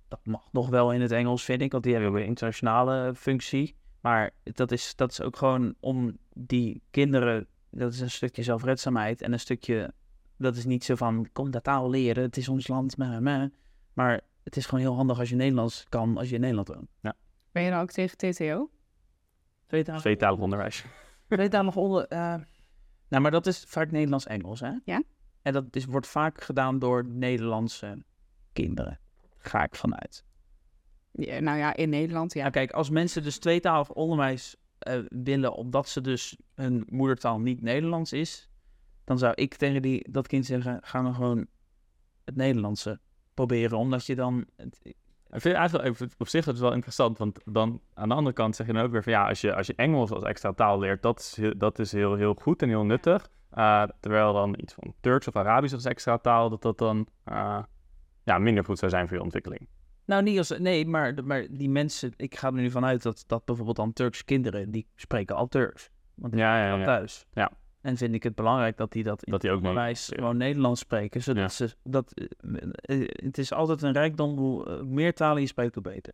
dat 0.08 0.20
mag 0.26 0.52
nog 0.52 0.68
wel 0.68 0.92
in 0.92 1.00
het 1.00 1.12
Engels, 1.12 1.44
vind 1.44 1.62
ik, 1.62 1.72
want 1.72 1.84
die 1.84 1.92
hebben 1.92 2.11
ook 2.11 2.16
een 2.16 2.24
internationale 2.24 3.14
functie. 3.14 3.76
Maar 4.00 4.30
dat 4.42 4.72
is, 4.72 4.96
dat 4.96 5.11
is 5.11 5.20
ook 5.20 5.37
gewoon 5.37 5.74
om 5.80 6.18
die 6.34 6.82
kinderen, 6.90 7.46
dat 7.70 7.92
is 7.92 8.00
een 8.00 8.11
stukje 8.11 8.42
zelfredzaamheid 8.42 9.22
en 9.22 9.32
een 9.32 9.40
stukje, 9.40 9.92
dat 10.37 10.56
is 10.56 10.64
niet 10.64 10.84
zo 10.84 10.94
van, 10.94 11.28
kom 11.32 11.50
dat 11.50 11.64
taal 11.64 11.90
leren, 11.90 12.22
het 12.22 12.37
is 12.37 12.48
ons 12.48 12.68
land, 12.68 12.96
meh, 12.96 13.18
meh. 13.18 13.44
maar 13.92 14.20
het 14.44 14.56
is 14.56 14.64
gewoon 14.66 14.80
heel 14.80 14.94
handig 14.94 15.18
als 15.18 15.28
je 15.28 15.37
Nederlands 15.37 15.87
kan, 15.88 16.16
als 16.16 16.28
je 16.28 16.34
in 16.34 16.40
Nederland 16.40 16.68
woont. 16.68 17.16
Ben 17.52 17.62
je 17.62 17.70
dan 17.70 17.80
ook 17.80 17.90
tegen 17.90 18.16
TTO? 18.16 18.70
Tweetalig, 19.66 20.00
Tweetalig 20.00 20.40
onderwijs. 20.40 20.84
tweetalig 21.28 21.76
onder, 21.76 22.06
eh, 22.06 22.34
nou, 23.08 23.22
maar 23.22 23.30
dat 23.30 23.46
is 23.46 23.64
vaak 23.68 23.90
Nederlands-Engels, 23.90 24.60
hè? 24.60 24.72
Ja. 24.84 25.02
En 25.42 25.52
dat 25.52 25.64
is, 25.70 25.84
wordt 25.84 26.06
vaak 26.06 26.42
gedaan 26.42 26.78
door 26.78 27.04
Nederlandse 27.06 28.04
kinderen, 28.52 29.00
ga 29.38 29.64
ik 29.64 29.74
vanuit. 29.74 30.24
Ja, 31.12 31.40
nou 31.40 31.58
ja, 31.58 31.76
in 31.76 31.88
Nederland, 31.88 32.32
ja. 32.32 32.40
Nou, 32.40 32.52
kijk, 32.52 32.70
als 32.70 32.90
mensen 32.90 33.22
dus 33.22 33.38
tweetalig 33.38 33.92
onderwijs 33.92 34.56
eh, 34.78 34.98
willen, 35.08 35.54
omdat 35.54 35.88
ze 35.88 36.00
dus 36.00 36.36
hun 36.54 36.86
moedertaal 36.90 37.40
niet 37.40 37.62
Nederlands 37.62 38.12
is, 38.12 38.48
dan 39.04 39.18
zou 39.18 39.32
ik 39.34 39.54
tegen 39.54 39.82
die, 39.82 40.10
dat 40.10 40.26
kind 40.26 40.46
zeggen: 40.46 40.78
ga 40.82 41.02
dan 41.02 41.14
gewoon 41.14 41.46
het 42.24 42.36
Nederlandse 42.36 43.00
proberen, 43.34 43.78
omdat 43.78 44.06
je 44.06 44.14
dan. 44.14 44.44
Het, 44.56 44.80
Ik 45.30 45.40
vind 45.40 45.54
eigenlijk 45.54 45.98
op 46.18 46.28
zich 46.28 46.44
het 46.44 46.54
is 46.54 46.60
wel 46.60 46.72
interessant, 46.72 47.18
want 47.18 47.40
dan 47.44 47.80
aan 47.94 48.08
de 48.08 48.14
andere 48.14 48.34
kant 48.34 48.56
zeg 48.56 48.66
je 48.66 48.72
dan 48.72 48.82
ook 48.82 48.90
weer 48.92 49.02
van 49.02 49.12
ja, 49.12 49.28
als 49.28 49.40
je, 49.40 49.54
als 49.54 49.66
je 49.66 49.74
Engels 49.76 50.10
als 50.10 50.22
extra 50.22 50.52
taal 50.52 50.78
leert, 50.78 51.02
dat 51.02 51.18
is 51.18 51.52
dat 51.56 51.78
is 51.78 51.92
heel, 51.92 52.14
heel 52.14 52.34
goed 52.34 52.62
en 52.62 52.68
heel 52.68 52.84
nuttig. 52.84 53.28
Uh, 53.54 53.82
terwijl 54.00 54.32
dan 54.32 54.54
iets 54.58 54.74
van 54.74 54.94
Turks 55.00 55.28
of 55.28 55.36
Arabisch 55.36 55.74
als 55.74 55.84
extra 55.84 56.18
taal, 56.18 56.50
dat 56.50 56.62
dat 56.62 56.78
dan 56.78 57.06
uh, 57.32 57.62
ja, 58.24 58.38
minder 58.38 58.64
goed 58.64 58.78
zou 58.78 58.90
zijn 58.90 59.08
voor 59.08 59.16
je 59.16 59.22
ontwikkeling. 59.22 59.68
Nou, 60.04 60.22
niet 60.22 60.38
als. 60.38 60.58
Nee, 60.58 60.86
maar, 60.86 61.24
maar 61.24 61.46
die 61.50 61.70
mensen. 61.70 62.12
Ik 62.16 62.36
ga 62.36 62.46
er 62.46 62.52
nu 62.52 62.70
vanuit 62.70 63.02
dat, 63.02 63.24
dat 63.26 63.44
bijvoorbeeld 63.44 63.76
dan 63.76 63.92
Turkse 63.92 64.24
kinderen. 64.24 64.70
die 64.70 64.86
spreken 64.94 65.36
al 65.36 65.48
Turks. 65.48 65.90
Want 66.14 66.32
die 66.32 66.42
ja, 66.42 66.66
ja, 66.66 66.76
ja. 66.76 66.84
thuis. 66.84 67.26
Ja. 67.32 67.50
En 67.80 67.96
vind 67.96 68.14
ik 68.14 68.22
het 68.22 68.34
belangrijk 68.34 68.76
dat 68.76 68.92
die 68.92 69.04
dat 69.04 69.22
Dat 69.24 69.40
die 69.40 69.50
ook 69.50 69.56
onderwijs 69.56 70.00
mogen, 70.00 70.16
ja. 70.16 70.20
gewoon 70.22 70.36
Nederlands 70.36 70.80
spreken. 70.80 71.22
Zodat 71.22 71.42
Ja. 71.42 71.48
ze. 71.66 71.74
Dat, 71.82 72.12
eh, 72.14 72.62
eh, 72.80 73.08
het 73.08 73.38
is 73.38 73.52
altijd 73.52 73.82
een 73.82 73.92
rijkdom. 73.92 74.38
Hoe 74.38 74.66
eh, 74.66 74.82
meer 74.82 75.14
talen 75.14 75.40
je 75.42 75.48
spreekt, 75.48 75.74
hoe 75.74 75.82
beter. 75.82 76.12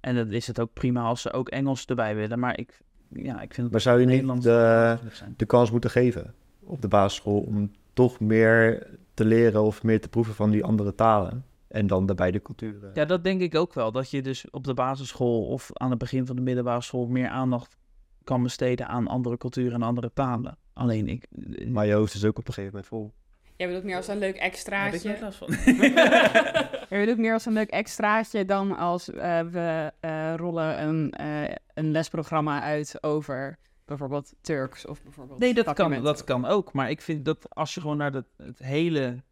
En 0.00 0.14
dan 0.14 0.32
is 0.32 0.46
het 0.46 0.60
ook 0.60 0.72
prima 0.72 1.02
als 1.02 1.20
ze 1.22 1.32
ook 1.32 1.48
Engels 1.48 1.84
erbij 1.86 2.14
willen. 2.14 2.38
Maar 2.38 2.58
ik. 2.58 2.80
Ja, 3.08 3.34
ik 3.40 3.54
vind 3.54 3.56
het 3.56 3.70
Maar 3.70 3.80
zou 3.80 4.00
je 4.00 4.06
niet 4.06 4.14
Nederlands 4.14 4.44
de, 4.44 4.98
de 5.36 5.46
kans 5.46 5.70
moeten 5.70 5.90
geven 5.90 6.34
op 6.60 6.82
de 6.82 6.88
basisschool 6.88 7.40
om 7.40 7.70
toch 7.92 8.20
meer 8.20 8.86
te 9.14 9.24
leren 9.24 9.62
of 9.62 9.82
meer 9.82 10.00
te 10.00 10.08
proeven 10.08 10.34
van 10.34 10.50
die 10.50 10.64
andere 10.64 10.94
talen? 10.94 11.44
En 11.68 11.86
dan 11.86 12.06
de 12.06 12.14
beide 12.14 12.42
culturen. 12.42 12.90
Ja, 12.94 13.04
dat 13.04 13.24
denk 13.24 13.40
ik 13.40 13.54
ook 13.54 13.74
wel. 13.74 13.92
Dat 13.92 14.10
je 14.10 14.22
dus 14.22 14.50
op 14.50 14.64
de 14.64 14.74
basisschool 14.74 15.46
of 15.46 15.70
aan 15.72 15.90
het 15.90 15.98
begin 15.98 16.26
van 16.26 16.36
de 16.36 16.42
middelbare 16.42 16.82
school 16.82 17.06
meer 17.06 17.28
aandacht 17.28 17.76
kan 18.24 18.42
besteden 18.42 18.88
aan 18.88 19.06
andere 19.06 19.36
culturen 19.36 19.72
en 19.72 19.82
andere 19.82 20.10
talen. 20.12 20.56
Alleen 20.80 21.08
ik. 21.08 21.26
Maar 21.66 21.86
je 21.86 21.92
hoofd 21.92 22.14
is 22.14 22.24
ook 22.24 22.38
op 22.38 22.48
een 22.48 22.54
gegeven 22.54 22.74
moment 22.74 22.86
vol. 22.86 23.12
Jij 23.56 23.66
bedoelt 23.66 23.84
meer 23.84 23.96
als 23.96 24.08
een 24.08 24.18
leuk 24.18 24.34
Heb 24.34 24.44
ik 24.44 24.52
extraatje. 24.52 25.08
nooit 25.08 25.20
last 25.20 25.38
van. 25.38 25.48
Jij 26.90 27.00
bedoelt 27.00 27.18
meer 27.18 27.32
als 27.32 27.46
een 27.46 27.52
leuk 27.52 27.70
extraatje 27.70 28.44
dan 28.44 28.76
als 28.76 29.10
eh, 29.10 29.40
we 29.40 29.92
eh, 30.00 30.34
rollen 30.36 30.82
een, 30.82 31.12
eh, 31.12 31.54
een 31.74 31.90
lesprogramma 31.90 32.62
uit 32.62 33.02
over 33.02 33.58
bijvoorbeeld 33.84 34.34
Turks 34.40 34.86
of 34.86 35.02
bijvoorbeeld 35.02 35.38
Nee, 35.38 35.54
dat 35.54 35.72
kan, 35.72 36.02
dat 36.02 36.24
kan 36.24 36.44
ook. 36.44 36.72
Maar 36.72 36.90
ik 36.90 37.00
vind 37.00 37.24
dat 37.24 37.54
als 37.54 37.74
je 37.74 37.80
gewoon 37.80 37.96
naar 37.96 38.12
de, 38.12 38.24
het 38.36 38.58
hele 38.58 39.22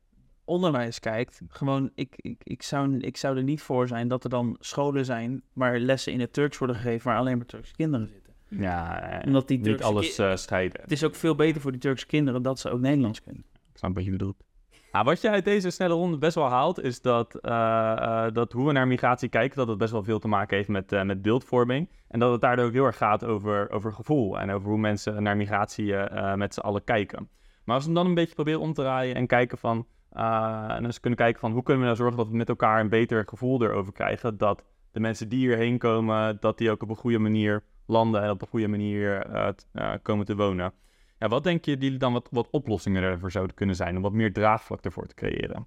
onderwijs 0.45 1.01
kijkt, 1.01 1.41
gewoon, 1.49 1.91
ik, 1.95 2.15
ik, 2.17 2.41
ik, 2.45 2.63
zou, 2.63 2.99
ik 2.99 3.17
zou 3.17 3.37
er 3.37 3.43
niet 3.43 3.63
voor 3.63 3.89
zijn 3.89 4.09
dat 4.09 4.25
er 4.25 4.31
dan 4.31 4.57
scholen 4.61 5.05
zijn 5.05 5.43
waar 5.53 5.79
lessen 5.79 6.13
in 6.13 6.21
het 6.21 6.33
Turks 6.33 6.59
worden 6.59 6.77
gegeven, 6.77 7.07
waar 7.07 7.19
alleen 7.19 7.37
maar 7.37 7.47
Turkse 7.47 7.75
kinderen 7.75 8.09
zitten. 8.09 8.28
Ja, 8.49 9.01
eh, 9.11 9.27
Omdat 9.27 9.49
die 9.49 9.59
niet 9.59 9.83
alles 9.83 10.15
ki- 10.17 10.23
eh 10.23 10.37
scheiden. 10.37 10.81
Het 10.81 10.93
is 10.93 11.05
ook 11.05 11.15
veel 11.15 11.35
beter 11.35 11.61
voor 11.61 11.71
die 11.73 11.81
Turkse 11.81 12.07
kinderen 12.07 12.43
dat 12.43 12.59
ze 12.59 12.71
ook 12.71 12.81
Nederlands 12.81 13.23
kunnen. 13.23 13.45
Ik 13.73 13.79
snap 13.79 13.95
wat 13.95 14.05
je 14.05 14.11
bedoelt. 14.11 14.43
Ah, 14.91 15.05
wat 15.05 15.21
je 15.21 15.31
uit 15.31 15.45
deze 15.45 15.71
snelle 15.71 15.95
ronde 15.95 16.19
best 16.19 16.35
wel 16.35 16.49
haalt, 16.49 16.81
is 16.83 17.01
dat, 17.01 17.35
eh, 17.35 17.93
eh, 18.27 18.33
dat 18.33 18.53
hoe 18.53 18.67
we 18.67 18.73
naar 18.73 18.87
migratie 18.87 19.29
kijken, 19.29 19.57
dat 19.57 19.69
het 19.69 19.79
best 19.79 19.93
wel 19.93 20.03
veel 20.03 20.19
te 20.19 20.29
maken 20.29 20.57
heeft 20.57 20.69
met, 20.69 20.93
eh, 20.93 21.03
met 21.03 21.23
beeldvorming. 21.23 21.89
En 22.09 22.19
dat 22.19 22.33
het 22.33 22.41
daardoor 22.41 22.65
ook 22.67 22.73
heel 22.73 22.85
erg 22.85 22.97
gaat 22.97 23.25
over, 23.25 23.71
over 23.71 23.93
gevoel 23.93 24.39
en 24.39 24.51
over 24.51 24.69
hoe 24.69 24.79
mensen 24.79 25.23
naar 25.23 25.37
migratie 25.37 25.95
eh, 25.97 26.31
eh, 26.33 26.39
met 26.39 26.55
z'n 26.55 26.61
allen 26.61 26.85
kijken. 26.85 27.29
Maar 27.65 27.75
als 27.75 27.85
we 27.85 27.91
hem 27.93 28.01
dan 28.01 28.09
een 28.09 28.15
beetje 28.15 28.35
proberen 28.35 28.61
om 28.61 28.73
te 28.73 28.81
draaien 28.83 29.15
en 29.15 29.27
kijken 29.27 29.59
van, 29.59 29.87
eh, 30.11 30.67
en 30.71 30.85
eens 30.85 31.01
kunnen 31.01 31.19
kijken 31.19 31.41
van 31.41 31.53
hoe 31.53 31.63
kunnen 31.63 31.81
we 31.83 31.87
nou 31.89 31.99
zorgen 31.99 32.17
dat 32.19 32.29
we 32.29 32.37
met 32.37 32.49
elkaar 32.49 32.81
een 32.81 32.89
beter 32.89 33.25
gevoel 33.29 33.63
erover 33.63 33.93
krijgen, 33.93 34.37
dat 34.39 34.65
de 34.93 35.01
mensen 35.01 35.29
die 35.29 35.39
hierheen 35.39 35.79
komen, 35.79 36.37
dat 36.41 36.59
die 36.59 36.71
ook 36.71 36.83
op 36.83 36.89
een 36.89 36.97
goede 36.97 37.19
manier 37.19 37.63
landen 37.89 38.23
en 38.23 38.31
op 38.31 38.43
een 38.43 38.49
goede 38.49 38.69
manier 38.69 39.27
eh, 39.27 39.49
eh, 39.73 39.95
komen 40.03 40.27
te 40.27 40.37
wonen. 40.37 40.73
Ja, 41.19 41.29
wat 41.29 41.45
denk 41.45 41.65
je 41.65 41.79
die 41.79 41.97
dan 41.97 42.13
wat, 42.13 42.29
wat 42.31 42.51
oplossingen 42.51 43.03
ervoor 43.03 43.31
zouden 43.31 43.55
kunnen 43.55 43.77
zijn 43.77 43.97
om 43.97 44.03
wat 44.03 44.13
meer 44.13 44.33
draagvlak 44.33 44.85
ervoor 44.85 45.07
te 45.07 45.15
creëren? 45.15 45.67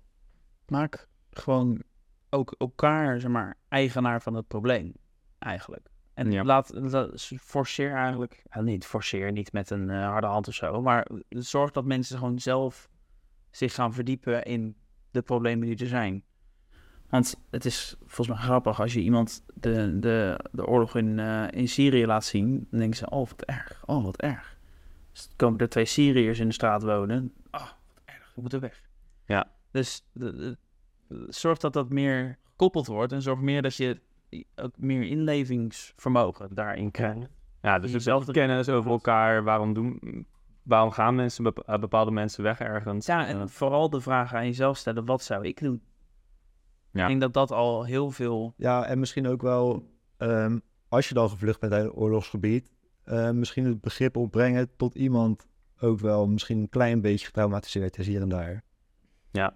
Maak 0.68 1.08
gewoon 1.32 1.82
ook 2.30 2.56
elkaar, 2.58 3.20
zeg 3.20 3.32
maar, 3.32 3.58
eigenaar 3.68 4.22
van 4.22 4.34
het 4.34 4.48
probleem, 4.48 4.94
eigenlijk. 5.40 5.90
En 6.14 6.32
Ja. 6.32 6.44
laat, 6.44 6.72
laat- 6.74 7.32
forceer 7.40 7.94
eigenlijk, 7.96 8.44
nou, 8.50 8.66
niet 8.66 8.86
forceer, 8.86 9.32
niet 9.32 9.54
met 9.54 9.70
een 9.70 9.90
eh, 9.90 10.06
harde 10.08 10.28
hand 10.28 10.48
of 10.48 10.54
zo, 10.54 10.82
maar 10.82 11.08
zorg 11.30 11.72
dat 11.72 11.86
mensen 11.86 12.18
gewoon 12.18 12.40
zelf 12.40 12.90
zich 13.50 13.74
gaan 13.74 13.94
verdiepen 13.94 14.44
in 14.44 14.76
de 15.12 15.22
problemen 15.22 15.68
die 15.68 15.78
er 15.78 15.88
zijn. 15.88 16.24
Want 17.12 17.36
het 17.50 17.66
is 17.66 17.96
volgens 18.00 18.28
mij 18.28 18.38
grappig 18.38 18.82
als 18.82 18.94
je 18.94 19.02
iemand 19.02 19.44
de, 19.54 20.00
de, 20.00 20.40
de 20.52 20.66
oorlog 20.68 20.96
in, 20.96 21.20
eh, 21.20 21.48
in 21.52 21.68
Syrië 21.68 22.06
laat 22.06 22.26
zien, 22.26 22.68
dan 22.70 22.80
denken 22.80 22.98
ze, 22.98 23.10
oh 23.10 23.28
wat 23.30 23.42
erg, 23.42 23.84
oh 23.86 24.04
wat 24.04 24.18
erg. 24.18 24.58
Dus 25.12 25.30
komen 25.36 25.60
er 25.60 25.70
twee 25.70 25.86
Syriërs 25.86 26.40
in 26.40 26.48
de 26.48 26.54
straat 26.54 26.84
wonen, 26.84 27.34
oh 27.52 27.62
wat 27.62 28.02
erg, 28.06 28.32
we 28.36 28.42
moeten 28.42 28.60
weg. 28.60 28.82
Ja. 29.26 29.52
Dus 29.72 30.06
de, 30.12 30.36
de- 30.36 30.58
zorg 31.30 31.58
dat 31.58 31.74
dat 31.74 31.90
meer 31.90 32.38
gekoppeld 32.44 32.88
wordt 32.88 33.12
en 33.12 33.22
zorg 33.22 33.40
meer 33.40 33.62
dat 33.62 33.76
je 33.76 34.00
ook 34.56 34.74
meer 34.78 35.04
inlevingsvermogen 35.04 36.56
daarin 36.56 36.92
krijgt. 36.92 37.30
Ja, 37.62 37.80
dus 37.80 37.92
Jezelf 37.92 37.94
hetzelfde 37.94 38.32
kennis 38.32 38.70
over 38.70 38.92
elkaar. 38.92 39.44
Waarom, 39.44 39.74
doen, 39.74 40.00
waarom 40.64 40.92
gaan 40.92 41.16
mensen, 41.16 41.44
bepa- 41.44 41.80
bepaalde 41.80 42.12
mensen 42.12 42.44
weg 42.44 42.60
ergens? 42.60 43.06
Ja, 43.06 43.28
en 43.28 43.50
vooral 43.50 43.90
de 43.90 44.02
vraag 44.02 44.34
aan 44.34 44.46
jezelf 44.46 44.78
stellen, 44.78 45.06
wat 45.06 45.24
zou 45.24 45.46
ik 45.48 45.60
doen? 45.60 45.82
Ja. 46.92 47.02
Ik 47.02 47.08
denk 47.08 47.22
dat 47.22 47.34
dat 47.34 47.52
al 47.52 47.84
heel 47.86 48.12
veel... 48.12 48.54
Ja, 48.58 48.86
en 48.86 49.00
misschien 49.00 49.28
ook 49.28 49.42
wel, 49.42 49.90
ehm, 50.18 50.60
als 50.90 51.08
je 51.08 51.14
dan 51.14 51.30
gevlucht 51.30 51.60
bent 51.60 51.74
uit 51.74 51.86
een 51.86 51.92
oorlogsgebied, 51.94 52.72
eh, 53.04 53.30
misschien 53.30 53.66
het 53.66 53.82
begrip 53.82 54.18
opbrengen 54.18 54.70
tot 54.78 54.96
iemand 54.96 55.48
ook 55.80 56.00
wel 56.00 56.28
misschien 56.28 56.58
een 56.60 56.70
klein 56.70 57.02
beetje 57.02 57.26
getraumatiseerd 57.26 57.98
is 57.98 58.08
hier 58.08 58.22
en 58.22 58.30
daar. 58.30 58.64
ja. 59.32 59.54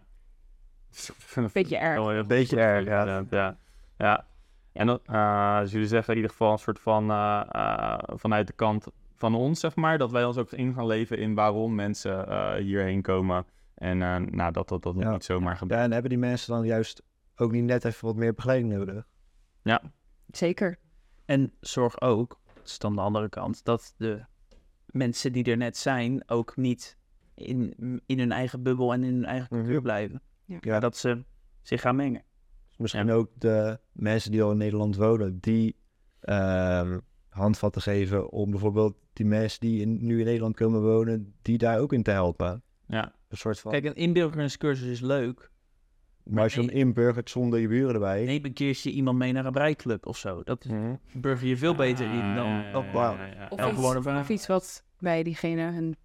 Beetje 1.53 1.77
erg. 1.77 2.07
Heel 2.07 2.25
Beetje 2.25 2.57
erg, 2.59 2.85
ja. 2.85 3.25
ja. 3.29 3.57
ja. 3.97 4.25
En 4.73 4.87
dan, 4.87 4.99
eh, 5.05 5.59
dus 5.59 5.71
jullie 5.71 5.87
zeggen 5.87 6.09
in 6.09 6.15
ieder 6.15 6.31
geval 6.31 6.51
een 6.51 6.57
soort 6.57 6.79
van 6.79 7.11
eh, 7.11 7.41
eh, 7.51 7.97
vanuit 8.05 8.47
de 8.47 8.53
kant 8.53 8.87
van 9.15 9.35
ons, 9.35 9.59
zeg 9.59 9.75
maar, 9.75 9.97
dat 9.97 10.11
wij 10.11 10.25
ons 10.25 10.37
ook 10.37 10.51
in 10.51 10.73
gaan 10.73 10.85
leven 10.87 11.17
in 11.17 11.33
waarom 11.33 11.75
mensen 11.75 12.27
eh, 12.27 12.53
hierheen 12.53 13.01
komen. 13.01 13.45
En 13.75 14.01
eh, 14.01 14.15
nou, 14.15 14.51
dat 14.51 14.67
dat, 14.69 14.83
dat 14.83 14.95
Ja. 14.97 15.11
niet 15.11 15.23
zomaar 15.23 15.57
gebeurt. 15.57 15.79
Ja, 15.79 15.85
en 15.85 15.91
hebben 15.91 16.09
die 16.09 16.19
mensen 16.19 16.53
dan 16.53 16.65
juist 16.65 17.03
ook 17.35 17.51
niet 17.51 17.63
net 17.63 17.85
even 17.85 18.05
wat 18.05 18.15
meer 18.15 18.33
begeleiding 18.33 18.73
nodig? 18.73 19.07
Zeker. 20.31 20.77
En 21.25 21.53
zorg 21.59 22.01
ook, 22.01 22.39
dat 22.53 22.65
is 22.67 22.79
dan 22.79 22.95
de 22.95 23.01
andere 23.01 23.29
kant, 23.29 23.63
dat 23.63 23.93
de 23.97 24.23
mensen 24.85 25.31
die 25.31 25.43
er 25.43 25.57
net 25.57 25.77
zijn 25.77 26.29
ook 26.29 26.55
niet 26.57 26.97
in, 27.35 27.73
in 28.05 28.19
hun 28.19 28.31
eigen 28.31 28.63
bubbel 28.63 28.93
en 28.93 29.03
in 29.03 29.13
hun 29.13 29.25
eigen 29.25 29.47
cultuur 29.49 29.73
Mhm. 29.73 29.81
blijven. 29.81 30.21
Ja. 30.45 30.57
Ja. 30.61 30.79
Dat 30.79 30.97
ze 30.97 31.23
zich 31.61 31.81
gaan 31.81 31.95
mengen. 31.95 32.23
Misschien 32.77 33.11
ook 33.11 33.29
de 33.37 33.79
mensen 33.91 34.31
die 34.31 34.43
al 34.43 34.51
in 34.51 34.57
Nederland 34.57 34.95
wonen, 34.95 35.39
die 35.39 35.75
ehm, 36.19 36.99
handvatten 37.29 37.81
geven 37.81 38.31
om 38.31 38.51
bijvoorbeeld 38.51 38.95
die 39.13 39.25
mensen 39.25 39.59
die 39.59 39.81
in, 39.81 40.05
nu 40.05 40.19
in 40.19 40.25
Nederland 40.25 40.55
komen 40.55 40.81
wonen, 40.81 41.35
die 41.41 41.57
daar 41.57 41.79
ook 41.79 41.93
in 41.93 42.03
te 42.03 42.11
helpen. 42.11 42.63
Ja. 42.87 43.13
Een 43.27 43.37
soort 43.37 43.59
van. 43.59 43.71
Kijk, 43.71 43.85
een 43.85 43.95
inburgeringscursus 43.95 44.87
is 44.87 44.99
leuk. 44.99 45.51
Maar 46.25 46.43
als 46.43 46.53
je 46.53 46.61
nee. 46.61 46.75
inburgert 46.75 47.29
zonder 47.29 47.59
je 47.59 47.67
buren 47.67 47.93
erbij. 47.93 48.23
Neem 48.25 48.45
een 48.45 48.53
keertje 48.53 48.91
iemand 48.91 49.17
mee 49.17 49.31
naar 49.31 49.45
een 49.45 49.51
breiklub 49.51 50.05
of 50.05 50.17
zo. 50.17 50.41
Dat 50.43 50.65
Mhm. 50.65 50.93
burger 51.13 51.47
je 51.47 51.57
veel 51.57 51.75
beter 51.75 52.05
in 52.05 52.35
dan... 52.35 52.47
Ja, 52.49 52.61
ja, 52.61 52.71
dan 52.71 52.85
ja, 53.17 53.25
ja, 53.25 53.25
ja. 53.25 53.47
Of, 53.49 53.59
Ja, 53.59 53.65
iets, 53.69 53.77
een 53.77 53.97
of 53.97 54.03
wat 54.47 54.83
bij 54.99 55.23
diegene 55.23 55.61
hun 55.61 55.95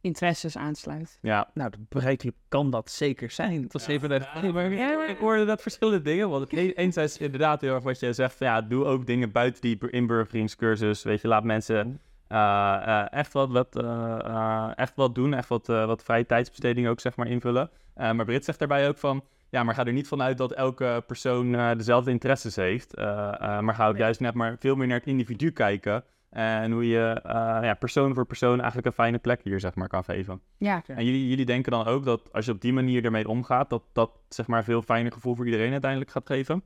interesses 0.00 0.56
aansluit. 0.56 1.18
Ja, 1.22 1.50
Nou, 1.54 1.70
de 1.70 1.78
breiklub 1.88 2.34
kan 2.48 2.70
dat 2.70 2.90
zeker 2.90 3.30
zijn. 3.30 3.62
Dat 3.62 3.72
was 3.72 3.86
even 3.86 4.08
maar 4.52 5.08
ik 5.08 5.18
hoorde 5.18 5.44
dat 5.44 5.62
verschillende 5.62 6.02
dingen. 6.02 6.28
Want 6.30 6.42
het 6.50 6.52
e- 6.60 6.70
enerzijds 6.72 7.18
inderdaad 7.18 7.60
heel 7.60 7.74
erg 7.74 7.82
wat 7.84 8.00
je 8.00 8.12
zegt. 8.12 8.34
van, 8.36 8.46
Ja, 8.46 8.60
doe 8.62 8.84
ook 8.84 9.06
dingen 9.06 9.32
buiten 9.32 9.60
die 9.62 9.78
bur- 9.78 9.92
inburgeringscursus. 9.92 11.02
Weet 11.02 11.20
je, 11.20 11.28
laat 11.28 11.44
mensen 11.44 12.00
eh, 12.28 12.80
eh, 12.84 13.06
echt, 13.10 13.32
wat, 13.32 13.50
wat, 13.50 13.76
eh, 13.76 14.70
echt 14.74 14.92
wat 14.96 15.14
doen. 15.14 15.34
Echt 15.34 15.48
wat, 15.48 15.66
wat 15.66 16.02
vrije 16.02 16.26
tijdsbesteding 16.26 16.88
ook 16.88 17.00
zeg 17.00 17.16
maar 17.16 17.26
invullen. 17.28 17.70
Eh, 17.94 18.12
maar 18.12 18.24
Brit 18.24 18.44
zegt 18.44 18.58
daarbij 18.58 18.88
ook 18.88 18.98
van... 18.98 19.24
Ja, 19.54 19.62
maar 19.62 19.74
ga 19.74 19.84
er 19.84 19.92
niet 19.92 20.08
vanuit 20.08 20.38
dat 20.38 20.52
elke 20.52 21.02
persoon 21.06 21.54
eh, 21.54 21.76
dezelfde 21.76 22.10
interesses 22.10 22.56
heeft. 22.56 22.94
Eh, 22.94 23.34
eh, 23.40 23.60
maar 23.60 23.74
ga 23.74 23.88
ook 23.88 23.96
juist 23.96 24.20
net 24.20 24.34
maar 24.34 24.56
veel 24.58 24.76
meer 24.76 24.86
naar 24.86 24.98
het 24.98 25.06
individu 25.06 25.50
kijken. 25.50 26.04
En 26.30 26.72
hoe 26.72 26.88
je 26.88 27.20
eh, 27.22 27.32
ja, 27.62 27.74
persoon 27.74 28.14
voor 28.14 28.26
persoon 28.26 28.56
eigenlijk 28.56 28.86
een 28.86 28.92
fijne 28.92 29.18
plek 29.18 29.40
hier 29.42 29.60
zeg 29.60 29.74
maar 29.74 29.88
kan 29.88 30.04
geven. 30.04 30.40
Ja, 30.58 30.82
Ja. 30.86 30.94
En 30.94 31.04
jullie, 31.04 31.28
jullie 31.28 31.44
denken 31.44 31.72
dan 31.72 31.86
ook 31.86 32.04
dat 32.04 32.32
als 32.32 32.44
je 32.44 32.52
op 32.52 32.60
die 32.60 32.72
manier 32.72 33.04
ermee 33.04 33.28
omgaat, 33.28 33.70
dat 33.70 33.82
dat 33.92 34.10
zeg 34.28 34.46
maar 34.46 34.58
een 34.58 34.64
veel 34.64 34.82
fijner 34.82 35.12
gevoel 35.12 35.34
voor 35.34 35.44
iedereen 35.44 35.72
uiteindelijk 35.72 36.10
gaat 36.10 36.26
geven? 36.26 36.62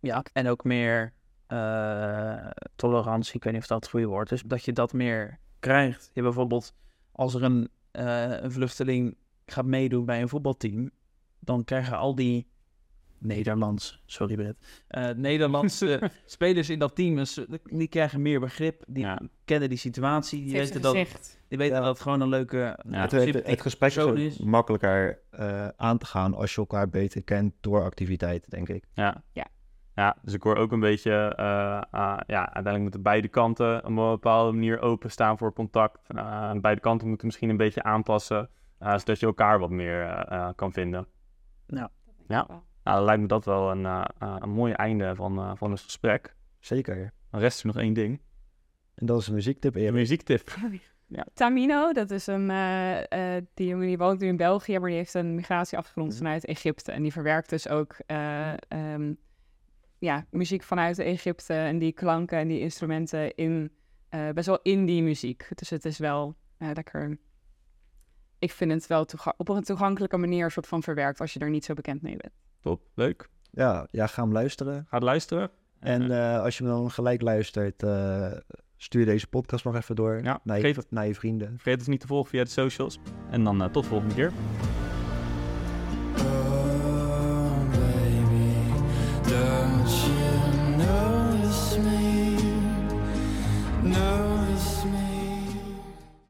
Ja, 0.00 0.24
en 0.32 0.48
ook 0.48 0.64
meer 0.64 1.12
eh, 1.46 2.50
tolerantie, 2.76 3.34
ik 3.34 3.44
weet 3.44 3.52
niet 3.52 3.62
of 3.62 3.68
dat 3.68 3.80
het 3.80 3.90
goede 3.90 4.06
woord 4.06 4.32
is, 4.32 4.42
dat 4.42 4.64
je 4.64 4.72
dat 4.72 4.92
meer 4.92 5.38
krijgt. 5.58 6.02
Je 6.04 6.10
hebt 6.12 6.26
bijvoorbeeld, 6.26 6.74
als 7.12 7.34
er 7.34 7.42
een, 7.42 7.68
eh, 7.90 8.42
een 8.42 8.52
vluchteling 8.52 9.16
gaat 9.46 9.64
meedoen 9.64 10.04
bij 10.04 10.20
een 10.20 10.28
voetbalteam, 10.28 10.90
dan 11.40 11.64
krijgen 11.64 11.96
al 11.98 12.14
die 12.14 12.48
Nederlands, 13.18 14.02
sorry 14.06 14.34
Brett, 14.34 14.84
eh, 14.88 15.08
Nederlandse 15.08 16.10
spelers 16.26 16.70
in 16.70 16.78
dat 16.78 16.94
team, 16.94 17.22
die 17.62 17.88
krijgen 17.88 18.22
meer 18.22 18.40
begrip, 18.40 18.82
die 18.86 19.02
Ja. 19.04 19.20
kennen 19.44 19.68
die 19.68 19.78
situatie, 19.78 20.44
die 20.44 20.52
weten, 20.52 20.82
dat, 20.82 20.94
die 21.48 21.58
weten 21.58 21.74
Ja. 21.76 21.80
dat 21.80 21.88
het 21.92 22.00
gewoon 22.00 22.20
een 22.20 22.28
leuke, 22.28 22.78
Ja. 22.90 23.00
het, 23.00 23.10
het, 23.46 23.60
gesprek 23.60 23.92
is 23.94 24.38
makkelijker 24.38 25.18
eh, 25.30 25.68
aan 25.76 25.98
te 25.98 26.06
gaan 26.06 26.34
als 26.34 26.50
je 26.54 26.60
elkaar 26.60 26.88
beter 26.88 27.22
kent 27.22 27.54
door 27.60 27.82
activiteiten, 27.82 28.50
denk 28.50 28.68
ik. 28.68 28.84
Ja. 28.94 29.22
Ja. 29.32 29.46
Ja, 29.94 30.16
dus 30.22 30.34
ik 30.34 30.42
hoor 30.42 30.56
ook 30.56 30.72
een 30.72 30.80
beetje, 30.80 31.12
eh, 31.36 31.80
ah, 31.90 32.18
ja, 32.26 32.40
uiteindelijk 32.44 32.82
moeten 32.82 33.02
beide 33.02 33.28
kanten 33.28 33.78
op 33.78 33.84
een 33.84 33.94
bepaalde 33.94 34.52
manier 34.52 34.80
openstaan 34.80 35.38
voor 35.38 35.52
contact. 35.52 35.98
Beide 36.60 36.80
kanten 36.80 37.08
moeten 37.08 37.26
misschien 37.26 37.50
een 37.50 37.56
beetje 37.56 37.82
aanpassen, 37.82 38.48
zodat 38.78 39.20
je 39.20 39.26
elkaar 39.26 39.58
wat 39.58 39.70
meer 39.70 40.24
kan 40.56 40.72
vinden. 40.72 41.06
Ja. 41.70 41.90
Nou, 42.26 42.46
dan 42.82 43.04
lijkt 43.04 43.20
me 43.20 43.26
dat 43.26 43.44
wel 43.44 43.70
een, 43.70 43.86
eh, 43.86 44.04
eh, 44.18 44.36
een 44.38 44.50
mooi 44.50 44.72
einde 44.72 45.14
van, 45.14 45.38
eh, 45.38 45.52
van 45.54 45.70
het 45.70 45.80
gesprek. 45.80 46.34
Zeker. 46.58 47.12
Dan 47.30 47.40
rest 47.40 47.60
er 47.60 47.66
nog 47.66 47.76
één 47.76 47.92
ding. 47.92 48.20
En 48.94 49.06
dat 49.06 49.20
is 49.20 49.26
een 49.26 49.34
muziektip, 49.34 49.74
Een 49.74 49.92
muziektip. 49.92 50.48
Tamino, 51.34 51.92
dat 51.92 52.10
is 52.10 52.26
een, 52.26 52.46
die 53.54 53.66
jongen 53.66 53.86
die 53.86 53.98
woont 53.98 54.20
nu 54.20 54.26
in 54.26 54.36
België, 54.36 54.78
maar 54.78 54.88
die 54.88 54.98
heeft 54.98 55.14
een 55.14 55.34
migratieachtergrond 55.34 56.16
vanuit 56.16 56.44
Egypte. 56.44 56.92
En 56.92 57.02
die 57.02 57.12
verwerkt 57.12 57.50
dus 57.50 57.68
ook 57.68 57.96
eh, 58.06 58.52
ehm, 58.68 59.12
ja, 59.98 60.26
muziek 60.30 60.62
vanuit 60.62 60.98
Egypte 60.98 61.54
en 61.54 61.78
die 61.78 61.92
klanken 61.92 62.38
en 62.38 62.48
die 62.48 62.60
instrumenten 62.60 63.34
in, 63.34 63.72
eh, 64.08 64.28
best 64.28 64.46
wel 64.46 64.58
in 64.62 64.84
die 64.86 65.02
muziek. 65.02 65.48
Dus 65.54 65.70
het 65.70 65.84
is 65.84 65.98
wel 65.98 66.36
lekker, 66.58 67.18
ik 68.40 68.52
vind 68.52 68.70
het 68.72 68.86
wel 68.86 69.06
op 69.36 69.48
een 69.48 69.62
toegankelijke 69.62 70.16
manier 70.16 70.50
soort 70.50 70.66
van 70.66 70.82
verwerkt 70.82 71.20
als 71.20 71.32
je 71.32 71.40
er 71.40 71.50
niet 71.50 71.64
zo 71.64 71.74
bekend 71.74 72.02
mee 72.02 72.16
bent. 72.16 72.32
Top, 72.60 72.80
leuk. 72.94 73.28
Ja, 73.50 73.86
ja, 73.90 74.06
ga 74.06 74.22
hem 74.22 74.32
luisteren. 74.32 74.86
Ga 74.88 74.98
luisteren. 74.98 75.50
En 75.80 76.10
Eh, 76.10 76.34
eh, 76.34 76.42
als 76.42 76.58
je 76.58 76.64
me 76.64 76.70
dan 76.70 76.90
gelijk 76.90 77.22
luistert, 77.22 77.82
eh, 77.82 78.32
stuur 78.76 79.04
deze 79.04 79.26
podcast 79.26 79.64
nog 79.64 79.76
even 79.76 79.96
door 79.96 80.20
Ja, 80.22 80.40
naar, 80.44 80.56
je, 80.56 80.62
geef 80.62 80.76
het. 80.76 80.90
naar 80.90 81.06
je 81.06 81.14
vrienden. 81.14 81.48
vergeet 81.56 81.78
ons 81.78 81.86
niet 81.88 82.00
te 82.00 82.06
volgen 82.06 82.30
via 82.30 82.42
de 82.44 82.50
socials. 82.50 82.98
En 83.30 83.44
dan 83.44 83.62
eh, 83.62 83.68
tot 83.70 83.82
de 83.82 83.88
volgende 83.88 84.14
keer. 84.14 84.32